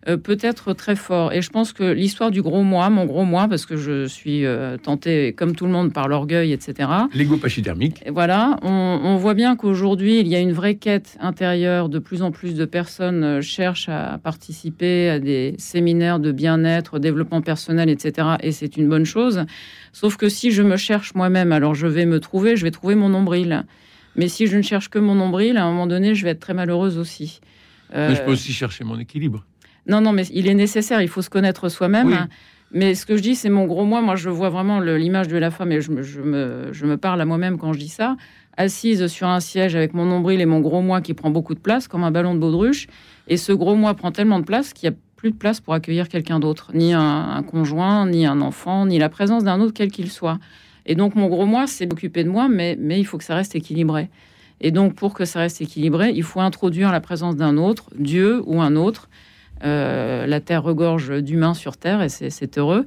euh, 0.08 0.18
peut 0.18 0.40
être 0.42 0.74
très 0.74 0.96
fort. 0.96 1.32
Et 1.32 1.44
je 1.44 1.50
pense 1.52 1.74
que 1.74 1.84
l'histoire 1.84 2.32
du 2.32 2.42
gros 2.42 2.64
moi, 2.64 2.90
mon 2.90 3.06
gros 3.06 3.24
moi, 3.24 3.48
parce 3.48 3.68
que 3.68 3.78
je 3.78 4.08
suis 4.08 4.46
euh, 4.46 4.78
tentée, 4.78 5.34
comme 5.34 5.56
tout 5.56 5.66
le 5.66 5.72
monde, 5.72 5.94
par 5.94 6.08
l'orgueil, 6.08 6.54
etc. 6.54 6.90
L'ego 7.14 7.38
pachydermique. 7.38 8.04
Voilà, 8.12 8.58
on, 8.64 9.16
voit 9.18 9.36
bien 9.36 9.56
qu'aujourd'hui, 9.56 10.20
il 10.20 10.28
y 10.28 10.36
a 10.36 10.40
une 10.40 10.54
vraie 10.54 10.74
quête 10.74 11.18
intérieure. 11.20 11.88
De 11.88 12.00
plus 12.00 12.24
en 12.24 12.32
plus 12.32 12.56
de 12.56 12.66
personnes 12.66 13.24
euh, 13.24 13.42
cherchent 13.42 13.90
à 13.90 14.20
participer 14.24 15.10
à 15.10 15.20
des 15.20 15.54
séminaires 15.60 16.20
de 16.20 16.32
bien-être, 16.32 16.98
développement 16.98 17.42
personnel, 17.42 17.88
etc. 17.88 18.30
Et 18.42 18.52
c'est 18.52 18.78
une 18.78 18.90
bonne 18.90 19.06
chose. 19.06 19.46
Sauf 19.94 20.18
que 20.18 20.30
si 20.30 20.50
je 20.50 20.64
me 20.64 20.78
cherche 20.78 21.14
moi-même, 21.14 21.52
alors 21.52 21.76
je 21.76 21.86
vais 21.86 22.08
me 22.08 22.20
trouver, 22.20 22.56
je 22.56 22.64
vais 22.64 22.72
trouver 22.72 22.96
mon 22.96 23.10
nombril. 23.10 23.66
Mais 24.16 24.28
si 24.30 24.48
je 24.48 24.58
ne 24.58 24.64
cherche 24.64 24.90
que 24.90 24.98
mon 24.98 25.14
nombril, 25.14 25.58
à 25.58 25.66
un 25.66 25.70
moment 25.70 25.86
donné, 25.86 26.16
je 26.16 26.24
vais 26.24 26.32
être 26.32 26.40
très 26.40 26.56
malheureuse 26.56 26.98
aussi. 26.98 27.40
Mais 27.94 28.16
je 28.16 28.22
peux 28.24 28.32
aussi 28.32 28.52
chercher 28.54 28.84
mon 28.84 28.98
équilibre. 28.98 29.46
Non, 29.88 30.02
non, 30.02 30.12
mais 30.14 30.26
il 30.32 30.48
est 30.48 30.54
nécessaire, 30.54 31.02
il 31.02 31.08
faut 31.08 31.22
se 31.22 31.30
connaître 31.30 31.70
soi-même. 31.70 32.28
Mais 32.74 32.96
ce 32.96 33.06
que 33.06 33.18
je 33.18 33.22
dis, 33.22 33.36
c'est 33.36 33.50
mon 33.50 33.66
gros 33.66 33.84
moi. 33.84 34.02
Moi, 34.02 34.16
je 34.16 34.30
vois 34.30 34.50
vraiment 34.50 34.80
l'image 34.80 35.28
de 35.28 35.38
la 35.38 35.52
femme 35.52 35.72
et 35.72 35.82
je, 35.82 35.92
me, 35.92 36.96
parle 36.96 37.20
à 37.20 37.26
moi-même 37.26 37.58
quand 37.58 37.74
je 37.74 37.80
dis 37.80 37.90
ça. 37.90 38.16
Assise 38.58 39.08
sur 39.08 39.28
un 39.28 39.40
siège 39.40 39.76
avec 39.76 39.94
mon 39.94 40.06
nombril 40.06 40.40
et 40.42 40.46
mon 40.46 40.60
gros 40.60 40.82
moi 40.82 41.02
qui 41.02 41.14
prend 41.14 41.30
beaucoup 41.30 41.54
de 41.54 41.60
place, 41.60 41.88
comme 41.88 42.04
un 42.04 42.12
ballon 42.12 42.34
de 42.34 42.40
baudruche. 42.40 42.88
Et 43.28 43.38
ce 43.38 43.52
gros 43.52 43.76
moi 43.76 43.94
prend 43.94 44.12
tellement 44.12 44.40
de 44.40 44.46
place 44.46 44.74
qu'il 44.74 44.90
n'y 44.90 44.96
a 44.96 45.00
plus 45.18 45.32
de 45.32 45.36
place 45.36 45.60
pour 45.60 45.74
accueillir 45.74 46.08
quelqu'un 46.08 46.40
d'autre. 46.40 46.72
Ni 46.74 46.94
un, 46.94 47.44
conjoint, 47.44 48.08
ni 48.08 48.26
un 48.26 48.42
enfant, 48.42 48.86
ni 48.86 49.00
la 49.00 49.10
présence 49.10 49.44
d'un 49.44 49.60
autre, 49.60 49.74
quel 49.74 49.92
qu'il 49.92 50.10
soit. 50.10 50.40
Et 50.86 50.96
donc, 50.96 51.16
mon 51.16 51.28
gros 51.28 51.46
moi, 51.46 51.68
c'est 51.68 51.86
m'occuper 51.86 52.24
de 52.24 52.30
moi, 52.30 52.48
mais, 52.50 52.78
mais 52.80 53.00
il 53.00 53.04
faut 53.04 53.18
que 53.18 53.24
ça 53.24 53.36
reste 53.36 53.56
équilibré. 53.56 54.10
Et 54.62 54.72
donc, 54.72 54.96
pour 54.96 55.14
que 55.14 55.26
ça 55.26 55.40
reste 55.40 55.62
équilibré, 55.62 56.12
il 56.16 56.24
faut 56.24 56.40
introduire 56.40 56.92
la 56.92 57.02
présence 57.02 57.36
d'un 57.36 57.58
autre, 57.58 57.90
Dieu 57.98 58.42
ou 58.46 58.62
un 58.62 58.76
autre, 58.76 59.10
la 59.62 60.40
Terre 60.40 60.64
regorge 60.64 61.22
d'humains 61.22 61.54
sur 61.54 61.78
Terre 61.78 62.02
et 62.02 62.10
c'est 62.10 62.58
heureux. 62.58 62.86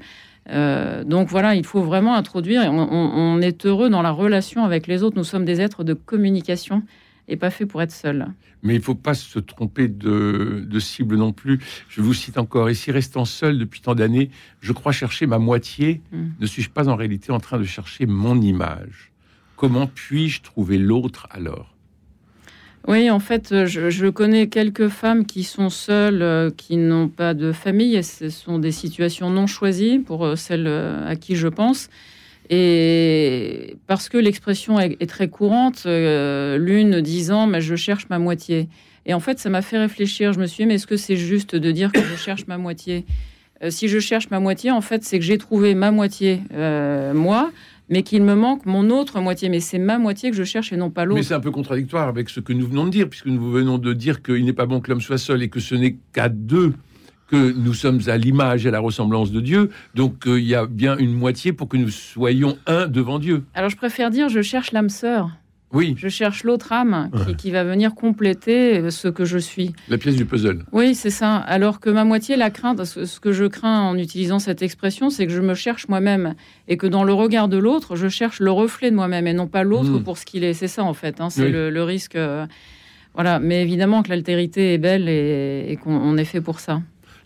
Euh, 0.51 1.05
donc 1.05 1.29
voilà, 1.29 1.55
il 1.55 1.65
faut 1.65 1.83
vraiment 1.83 2.15
introduire. 2.15 2.63
On, 2.73 3.41
est 3.41 3.67
heureux 3.67 3.89
dans 3.89 4.03
la 4.03 4.11
relation 4.11 4.65
avec 4.65 4.87
les 4.87 5.03
autres. 5.03 5.17
Nous 5.17 5.25
sommes 5.25 5.45
des 5.45 5.61
êtres 5.61 5.85
de 5.85 5.95
communication 5.95 6.83
et 7.29 7.37
pas 7.37 7.51
faits 7.51 7.69
pour 7.69 7.81
être 7.83 7.93
seuls. 7.93 8.27
Mais 8.63 8.75
il 8.75 8.79
ne 8.79 8.83
faut 8.83 8.95
pas 8.95 9.15
se 9.15 9.39
tromper 9.39 9.89
de, 9.89 10.79
cible 10.79 11.17
non 11.17 11.33
plus. 11.33 11.61
Je 11.89 12.03
vous 12.03 12.15
cite 12.15 12.39
encore. 12.39 12.69
Et 12.69 12.75
si 12.75 12.91
restant 12.91 13.25
seul 13.25 13.59
depuis 13.59 13.81
tant 13.81 13.95
d'années, 13.95 14.31
je 14.61 14.73
crois 14.73 14.93
chercher 14.93 15.27
ma 15.27 15.39
moitié, 15.39 16.03
hmm. 16.13 16.29
ne 16.41 16.47
suis-je 16.47 16.71
pas 16.71 16.89
en 16.89 16.97
réalité 16.97 17.33
en 17.33 17.41
train 17.41 17.59
de 17.59 17.65
chercher 17.65 18.07
mon 18.07 18.41
image? 18.41 19.13
Comment 19.57 19.87
puis-je 19.87 20.43
trouver 20.43 20.79
l'autre 20.79 21.27
alors? 21.31 21.74
Oui, 22.87 23.11
en 23.11 23.19
fait, 23.19 23.65
je, 23.65 23.89
je 23.89 24.07
connais 24.09 24.49
quelques 24.49 24.89
femmes 24.89 25.25
qui 25.25 25.43
sont 25.43 25.71
seules, 25.71 26.21
euh, 26.21 26.51
qui 26.55 26.77
n'ont 26.77 27.09
pas 27.09 27.33
de 27.33 27.51
famille, 27.53 28.03
ce 28.05 28.29
sont 28.29 28.59
des 28.59 28.73
situations 28.73 29.31
non 29.31 29.47
choisies 29.47 30.01
pour 30.01 30.27
euh, 30.27 30.37
celles 30.37 30.67
euh, 30.67 31.09
à 31.09 31.17
qui 31.17 31.35
je 31.35 31.49
pense. 31.49 31.89
Et 32.51 33.77
parce 33.87 34.11
que 34.11 34.19
l'expression 34.19 34.79
est, 34.79 35.09
très 35.09 35.29
courante, 35.29 35.85
euh, 35.87 36.59
l'une 36.59 37.01
disant 37.01 37.47
mais 37.47 37.63
je 37.63 37.75
cherche 37.75 38.07
ma 38.11 38.19
moitié. 38.19 38.69
Et 39.07 39.15
en 39.15 39.21
fait, 39.21 39.39
ça 39.39 39.49
m'a 39.49 39.63
fait 39.63 39.79
réfléchir. 39.79 40.35
Je 40.35 40.41
me 40.41 40.47
suis 40.47 40.65
dit 40.65 40.69
mais 40.69 40.75
est-ce 40.75 40.87
que 40.87 40.99
c'est 40.99 41.17
juste 41.17 41.57
de 41.57 41.71
dire 41.71 41.91
que 41.91 42.03
je 42.03 42.17
cherche 42.17 42.47
ma 42.47 42.59
moitié? 42.59 43.07
Euh, 43.63 43.71
Si 43.71 43.89
je 43.89 43.99
cherche 43.99 44.29
ma 44.31 44.41
moitié, 44.41 44.71
en 44.71 44.83
fait, 44.83 45.05
c'est 45.05 45.19
que 45.19 45.25
j'ai 45.25 45.39
trouvé 45.39 45.75
ma 45.75 45.91
moitié 45.91 46.41
euh, 46.53 47.15
moi, 47.15 47.51
mais 47.89 48.03
qu'il 48.03 48.23
me 48.23 48.35
manque 48.35 48.67
mon 48.67 48.91
autre 48.91 49.21
moitié. 49.21 49.49
Mais 49.49 49.61
c'est 49.61 49.79
ma 49.79 49.99
moitié 49.99 50.31
que 50.31 50.37
je 50.37 50.45
cherche 50.45 50.73
et 50.73 50.77
non 50.77 50.91
pas 50.91 51.03
Mais 51.03 51.11
l'autre. 51.11 51.23
c'est 51.23 51.35
un 51.35 51.41
peu 51.41 51.51
contradictoire 51.51 52.09
avec 52.09 52.29
ce 52.29 52.41
que 52.41 52.53
nous 52.53 52.67
venons 52.67 52.85
de 52.85 52.91
dire, 52.91 53.09
puisque 53.09 53.27
nous 53.27 53.51
venons 53.51 53.79
de 53.79 53.93
dire 53.93 54.23
qu'il 54.23 54.45
n'est 54.45 54.53
pas 54.53 54.67
bon 54.67 54.81
que 54.81 54.91
l'homme 54.91 55.01
soit 55.01 55.19
seul 55.19 55.43
et 55.43 55.49
que 55.49 55.61
ce 55.61 55.75
n'est 55.75 55.97
qu'à 56.13 56.29
deux 56.29 56.73
que 57.29 57.53
nous 57.53 57.73
sommes 57.75 58.01
à 58.07 58.17
l'image 58.19 58.67
et 58.67 58.69
à 58.69 58.73
la 58.73 58.81
ressemblance 58.81 59.33
de 59.33 59.41
Dieu. 59.41 59.71
Donc 59.95 60.27
euh, 60.27 60.39
il 60.39 60.47
y 60.47 60.55
a 60.55 60.67
bien 60.67 60.97
une 60.99 61.15
moitié 61.15 61.53
pour 61.53 61.69
que 61.69 61.77
nous 61.77 61.89
soyons 61.89 62.59
un 62.67 62.87
devant 62.87 63.19
Dieu. 63.19 63.45
Alors 63.55 63.71
je 63.71 63.77
préfère 63.77 64.11
dire 64.11 64.29
je 64.29 64.43
cherche 64.43 64.73
l'âme 64.73 64.91
sœur. 64.91 65.31
Oui, 65.75 65.95
Je 65.99 66.09
cherche 66.09 66.45
l'autre 66.45 66.73
âme 66.73 67.11
qui, 67.27 67.35
qui 67.37 67.51
va 67.51 67.65
venir 67.65 67.95
compléter 67.95 68.91
ce 68.91 69.09
que 69.09 69.25
je 69.25 69.39
suis. 69.39 69.73
la 69.89 69.99
pièce 69.99 70.17
du 70.17 70.25
puzzle. 70.25 70.65
Oui, 70.73 70.95
c'est 70.95 71.11
ça. 71.11 71.37
Alors 71.37 71.81
que 71.81 71.91
ma 71.91 72.05
moitié, 72.05 72.37
la 72.37 72.51
crainte, 72.51 72.85
ce 72.85 73.21
que 73.21 73.33
je 73.33 73.45
crains 73.45 73.81
en 73.83 73.99
utilisant 73.99 74.39
cette 74.39 74.63
expression, 74.63 75.11
c'est 75.11 75.27
que 75.27 75.33
je 75.33 75.41
me 75.43 75.55
cherche 75.55 75.89
moi-même 75.89 76.35
et 76.69 76.77
que 76.77 76.87
dans 76.87 77.05
le 77.05 77.13
regard 77.13 77.49
de 77.49 77.59
l'autre, 77.59 77.97
je 77.97 78.09
cherche 78.09 78.41
le 78.41 78.51
reflet 78.51 78.91
de 78.91 78.97
moi-même 78.97 79.27
et 79.27 79.35
non 79.35 79.47
pas 79.49 79.65
l'autre 79.65 79.99
Mm. 79.99 80.03
pour 80.05 80.17
ce 80.19 80.25
qu'il 80.25 80.45
est. 80.45 80.55
C'est 80.55 80.69
ça 80.69 80.85
en 80.85 80.95
fait. 80.95 81.21
hein. 81.21 81.29
C'est 81.29 81.45
Oui. 81.47 81.51
le, 81.53 81.71
le 81.71 81.83
risque. 81.83 82.17
euh, 82.17 82.47
Voilà. 83.15 83.39
Mais 83.39 83.63
évidemment 83.63 84.03
que 84.03 84.09
l'altérité 84.11 84.75
est 84.75 84.79
belle 84.79 85.09
et, 85.09 85.67
et 85.69 85.77
qu'on 85.77 85.95
on 85.95 86.17
est 86.17 86.25
fait 86.25 86.41
pour 86.41 86.61
ça. 86.61 86.81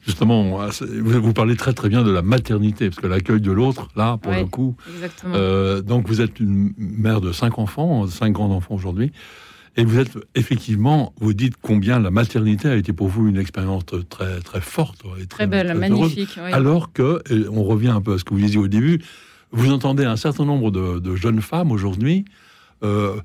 Justement, 0.09 0.67
vous, 0.91 1.33
parlez 1.35 1.55
très 1.55 1.75
très 1.75 1.91
bien 1.91 2.03
de 2.03 2.11
la 2.11 2.23
maternité, 2.23 2.89
parce 2.89 2.99
que 2.99 3.07
l'accueil 3.07 3.43
de 3.43 3.53
l'autre, 3.53 3.89
là, 3.95 4.17
pour 4.17 4.33
le 4.33 4.47
coup, 4.47 4.75
Exactement. 4.95 5.35
euh, 5.37 5.83
donc 5.83 6.09
vous 6.09 6.23
êtes 6.23 6.41
une 6.41 6.73
mère 6.79 7.21
de 7.21 7.31
cinq 7.31 7.59
enfants, 7.59 8.07
cinq 8.07 8.33
grands 8.33 8.51
enfants 8.51 8.75
aujourd'hui, 8.75 9.13
et 9.77 9.85
vous 9.85 9.99
êtes 9.99 10.17
effectivement, 10.35 11.13
vous 11.21 11.35
dites 11.35 11.57
combien 11.61 12.01
la 12.01 12.11
maternité 12.11 12.69
a 12.69 12.75
été 12.75 12.95
pour 12.95 13.09
vous 13.09 13.29
une 13.29 13.37
expérience 13.37 13.85
très 14.09 14.41
très 14.41 14.63
forte 14.63 15.03
et 15.21 15.27
très 15.27 15.47
belle, 15.47 15.75
magnifique. 15.75 16.39
oui. 16.43 16.53
Alors 16.53 16.95
que, 16.95 17.23
on 17.51 17.63
revient 17.63 17.91
un 17.91 18.01
peu 18.01 18.15
à 18.15 18.19
ce 18.19 18.25
que 18.25 18.33
vous 18.33 18.41
disiez 18.41 18.59
au 18.59 18.67
début, 18.67 19.03
vous 19.53 19.71
entendez 19.71 20.07
un 20.07 20.17
certain 20.17 20.47
nombre 20.47 20.71
de, 20.71 21.01
de 21.01 21.17
jeunes 21.17 21.43
femmes 21.43 21.71
aujourd'hui, 21.71 22.25
euh, 22.83 23.17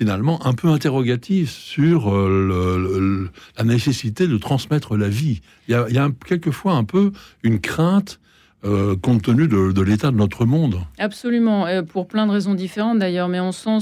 finalement, 0.00 0.46
un 0.46 0.54
peu 0.54 0.68
interrogatives 0.68 1.50
sur 1.50 2.10
euh, 2.10 3.28
la 3.58 3.64
nécessité 3.64 4.26
de 4.26 4.38
transmettre 4.38 4.96
la 4.96 5.10
vie. 5.10 5.42
Il 5.68 5.74
y 5.74 5.98
a, 5.98 6.08
quelquefois 6.26 6.72
un 6.72 6.84
peu 6.84 7.12
une 7.42 7.60
crainte, 7.60 8.18
euh, 8.64 8.96
compte 8.96 9.20
tenu 9.20 9.46
de, 9.46 9.82
l'état 9.82 10.10
de 10.10 10.16
notre 10.16 10.46
monde. 10.46 10.76
Absolument, 10.98 11.66
euh, 11.66 11.82
pour 11.82 12.08
plein 12.08 12.26
de 12.26 12.32
raisons 12.32 12.54
différentes 12.54 12.98
d'ailleurs, 12.98 13.28
mais 13.28 13.40
on 13.40 13.52
sent 13.52 13.80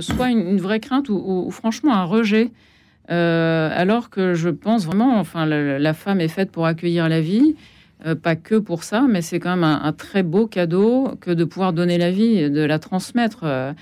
soit 0.00 0.30
une, 0.30 0.56
vraie 0.56 0.80
crainte 0.80 1.10
ou, 1.10 1.50
franchement 1.50 1.94
un 1.94 2.04
rejet. 2.04 2.50
Alors 3.10 4.08
que 4.08 4.32
je 4.32 4.48
pense 4.48 4.86
vraiment, 4.86 5.18
enfin, 5.18 5.44
la, 5.44 5.92
femme 5.92 6.22
est 6.22 6.28
faite 6.28 6.50
pour 6.50 6.64
accueillir 6.64 7.10
la 7.10 7.20
vie, 7.20 7.56
pas 8.22 8.36
que 8.36 8.54
pour 8.54 8.84
ça, 8.84 9.04
mais 9.06 9.20
c'est 9.20 9.38
quand 9.38 9.50
même 9.50 9.64
un, 9.64 9.82
un 9.82 9.92
très 9.92 10.22
beau 10.22 10.46
cadeau 10.46 11.10
que 11.20 11.30
de 11.30 11.44
pouvoir 11.44 11.74
donner 11.74 11.98
la 11.98 12.10
vie, 12.10 12.48
de 12.48 12.62
la 12.62 12.78
transmettre. 12.78 13.74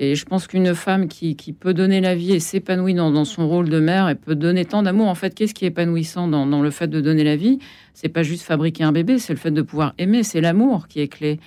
Et 0.00 0.14
je 0.14 0.24
pense 0.24 0.46
qu'une 0.46 0.74
femme 0.74 1.08
qui, 1.08 1.34
peut 1.58 1.74
donner 1.74 2.00
la 2.00 2.14
vie 2.14 2.32
et 2.32 2.40
s'épanouit 2.40 2.94
dans, 2.94 3.24
son 3.24 3.48
rôle 3.48 3.68
de 3.68 3.80
mère 3.80 4.08
et 4.08 4.14
peut 4.14 4.36
donner 4.36 4.64
tant 4.64 4.84
d'amour, 4.84 5.08
en 5.08 5.16
fait, 5.16 5.34
qu'est-ce 5.34 5.54
qui 5.54 5.64
est 5.64 5.68
épanouissant 5.68 6.28
dans, 6.28 6.62
le 6.62 6.70
fait 6.70 6.86
de 6.86 7.00
donner 7.00 7.24
la 7.24 7.34
vie? 7.34 7.58
C'est 7.94 8.08
pas 8.08 8.22
juste 8.22 8.44
fabriquer 8.44 8.84
un 8.84 8.92
bébé, 8.92 9.18
c'est 9.18 9.32
le 9.32 9.38
fait 9.38 9.50
de 9.50 9.62
pouvoir 9.62 9.94
aimer, 9.98 10.22
c'est 10.22 10.40
l'amour 10.40 10.86
qui 10.86 11.00
est 11.00 11.08
clé. 11.08 11.40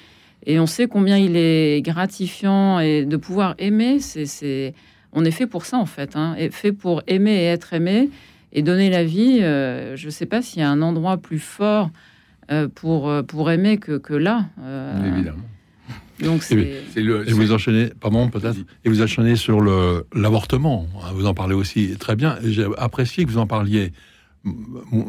Et 0.46 0.60
on 0.60 0.66
sait 0.66 0.88
combien 0.88 1.18
il 1.18 1.38
est 1.38 1.82
gratifiant 1.82 2.80
et 2.80 3.06
de 3.06 3.16
pouvoir 3.16 3.56
aimer, 3.58 4.00
c'est, 4.00 4.74
on 5.14 5.24
est 5.24 5.32
fait 5.32 5.48
pour 5.48 5.66
ça 5.66 5.78
en 5.78 5.86
fait, 5.86 6.18
hein, 6.18 6.36
fait 6.52 6.74
pour 6.74 7.04
aimer 7.08 7.36
et 7.36 7.46
être 7.46 7.74
aimé 7.74 8.10
et 8.52 8.64
donner 8.64 8.90
la 8.90 9.06
vie. 9.06 9.40
euh, 9.42 9.96
je 9.96 10.08
ne 10.08 10.12
sais 10.12 10.26
pas 10.26 10.42
s'il 10.42 10.62
y 10.62 10.66
a 10.66 10.70
un 10.70 10.82
endroit 10.82 11.18
plus 11.18 11.40
fort 11.40 11.90
euh, 12.52 12.68
pour 12.68 13.10
euh, 13.10 13.22
pour 13.24 13.50
aimer 13.50 13.78
que, 13.78 13.98
que 13.98 14.14
là. 14.14 14.48
Évidemment. 15.06 15.44
Donc 16.24 16.44
c'est, 16.44 16.82
C'est 16.94 17.02
le. 17.02 17.28
Et 17.28 17.34
vous 17.34 17.52
enchaînez, 17.52 17.92
pardon, 18.00 18.30
peut-être, 18.30 18.58
et 18.86 18.90
vous 18.90 19.02
enchaînez 19.02 19.36
sur 19.36 19.62
le 19.62 20.06
l'avortement. 20.14 20.88
hein, 21.04 21.12
Vous 21.14 21.26
en 21.26 21.34
parlez 21.34 21.56
aussi 21.56 21.96
très 22.00 22.16
bien. 22.16 22.38
Et 22.44 22.52
J'ai 22.52 22.66
apprécié 22.78 23.26
que 23.26 23.30
vous 23.32 23.38
en 23.38 23.48
parliez, 23.48 23.92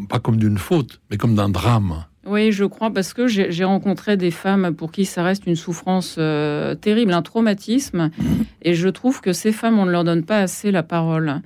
pas 0.09 0.18
comme 0.20 0.37
d'une 0.37 0.59
faute, 0.59 1.01
mais 1.11 1.16
comme 1.16 1.35
d'un 1.35 1.48
drame. 1.48 2.05
Oui, 2.25 2.53
je 2.53 2.64
crois, 2.64 2.90
parce 2.92 3.14
que 3.14 3.27
j'ai 3.27 3.51
j'ai 3.51 3.64
rencontré 3.64 4.16
des 4.16 4.31
femmes 4.31 4.75
pour 4.77 4.92
qui 4.92 5.05
ça 5.07 5.25
reste 5.25 5.46
une 5.46 5.57
souffrance 5.57 6.16
euh, 6.18 6.75
terrible, 6.77 7.12
un 7.12 7.22
traumatisme, 7.22 8.11
et 8.62 8.75
je 8.75 8.88
trouve 8.88 9.20
que 9.20 9.33
ces 9.33 9.51
femmes, 9.53 9.79
on 9.79 9.87
ne 9.87 9.90
leur 9.90 10.05
donne 10.05 10.25
pas 10.25 10.38
assez 10.38 10.70
la 10.70 10.83
parole. 10.85 11.40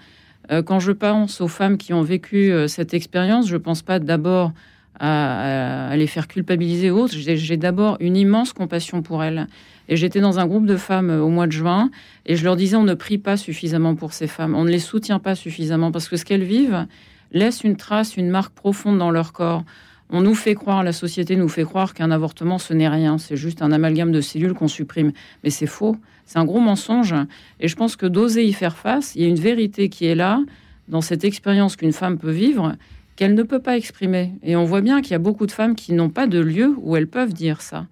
Euh, 0.52 0.62
quand 0.62 0.78
je 0.78 0.92
pense 0.92 1.40
aux 1.40 1.48
femmes 1.48 1.78
qui 1.78 1.92
ont 1.94 2.02
vécu 2.02 2.52
euh, 2.52 2.68
cette 2.68 2.92
expérience, 2.92 3.48
je 3.48 3.56
pense 3.56 3.82
pas 3.82 3.98
d'abord 3.98 4.52
à, 5.00 5.94
les 5.96 6.06
faire 6.06 6.28
culpabiliser 6.28 6.90
ou 6.90 6.98
autres. 6.98 7.14
J'ai 7.14 7.36
j'ai 7.36 7.56
d'abord 7.56 7.96
une 8.00 8.16
immense 8.16 8.52
compassion 8.52 9.02
pour 9.02 9.22
elles. 9.22 9.46
Et 9.88 9.96
j'étais 9.96 10.20
dans 10.20 10.38
un 10.38 10.46
groupe 10.46 10.66
de 10.66 10.76
femmes 10.76 11.10
euh, 11.10 11.20
au 11.20 11.28
mois 11.28 11.46
de 11.46 11.52
juin, 11.52 11.90
et 12.24 12.34
je 12.34 12.44
leur 12.44 12.56
disais, 12.56 12.76
on 12.76 12.82
ne 12.82 12.94
prie 12.94 13.18
pas 13.18 13.36
suffisamment 13.36 13.94
pour 13.94 14.12
ces 14.12 14.26
femmes, 14.26 14.54
on 14.56 14.64
ne 14.64 14.70
les 14.70 14.80
soutient 14.80 15.20
pas 15.20 15.36
suffisamment, 15.36 15.92
parce 15.92 16.08
que 16.08 16.16
ce 16.16 16.24
qu'elles 16.24 16.42
vivent 16.42 16.86
laisse 17.32 17.62
une 17.62 17.76
trace, 17.76 18.16
une 18.16 18.28
marque 18.28 18.52
profonde 18.52 18.98
dans 18.98 19.10
leur 19.10 19.32
corps. 19.32 19.64
On 20.10 20.22
nous 20.22 20.34
fait 20.34 20.54
croire, 20.54 20.84
la 20.84 20.92
société 20.92 21.36
nous 21.36 21.48
fait 21.48 21.64
croire 21.64 21.92
qu'un 21.92 22.10
avortement, 22.10 22.58
ce 22.58 22.72
n'est 22.74 22.88
rien, 22.88 23.18
c'est 23.18 23.36
juste 23.36 23.62
un 23.62 23.72
amalgame 23.72 24.12
de 24.12 24.20
cellules 24.20 24.54
qu'on 24.54 24.68
supprime. 24.68 25.12
Mais 25.42 25.50
c'est 25.50 25.66
faux, 25.66 25.96
c'est 26.24 26.38
un 26.38 26.44
gros 26.44 26.60
mensonge. 26.60 27.14
Et 27.58 27.66
je 27.66 27.74
pense 27.74 27.96
que 27.96 28.06
d'oser 28.06 28.44
y 28.44 28.52
faire 28.52 28.76
face, 28.76 29.14
il 29.16 29.22
y 29.22 29.24
a 29.24 29.28
une 29.28 29.38
vérité 29.38 29.88
qui 29.88 30.06
est 30.06 30.14
là, 30.14 30.40
dans 30.88 31.00
cette 31.00 31.24
expérience 31.24 31.74
qu'une 31.74 31.92
femme 31.92 32.18
peut 32.18 32.30
vivre, 32.30 32.76
qu'elle 33.16 33.34
ne 33.34 33.42
peut 33.42 33.60
pas 33.60 33.76
exprimer. 33.76 34.32
Et 34.42 34.56
on 34.56 34.64
voit 34.64 34.80
bien 34.82 35.00
qu'il 35.00 35.12
y 35.12 35.14
a 35.14 35.18
beaucoup 35.18 35.46
de 35.46 35.52
femmes 35.52 35.74
qui 35.74 35.92
n'ont 35.94 36.10
pas 36.10 36.26
de 36.26 36.38
lieu 36.38 36.74
où 36.78 36.96
elles 36.96 37.08
peuvent 37.08 37.32
dire 37.32 37.60
ça. 37.62 37.86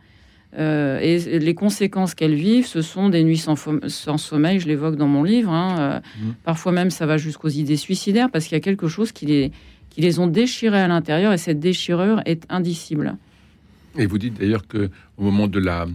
Euh, 0.57 1.01
et 1.01 1.41
les 1.41 1.55
conséquences 1.55 2.15
qu'elles 2.15 2.35
vivent, 2.35 2.67
ce 2.67 2.81
sont 2.81 3.09
des 3.09 3.25
nuits 3.25 3.39
sans, 3.39 3.57
sans 3.89 4.19
sommeil, 4.19 4.61
je 4.61 4.69
l'évoque 4.69 4.97
dans 4.97 5.09
mon 5.09 5.25
livre. 5.25 5.51
hein, 5.51 5.77
euh, 5.79 6.01
Mhm. 6.23 6.35
Parfois 6.45 6.71
même, 6.73 6.91
ça 6.91 7.07
va 7.07 7.17
jusqu'aux 7.17 7.49
idées 7.49 7.77
suicidaires, 7.77 8.31
parce 8.31 8.45
qu'il 8.45 8.55
y 8.55 8.59
a 8.59 8.61
quelque 8.61 8.87
chose 8.87 9.11
qui 9.11 9.27
les, 9.27 9.51
qui 9.91 10.01
les 10.01 10.21
ont 10.21 10.29
déchirés 10.29 10.81
à 10.81 10.87
l'intérieur, 10.87 11.33
et 11.33 11.39
cette 11.39 11.59
déchirure 11.59 12.21
est 12.25 12.45
indicible. 12.51 13.17
Et 13.99 14.07
vous 14.07 14.19
dites 14.19 14.39
d'ailleurs 14.39 14.67
que 14.69 14.91
au 15.17 15.23
moment 15.25 15.49
de 15.49 15.59
la 15.59 15.87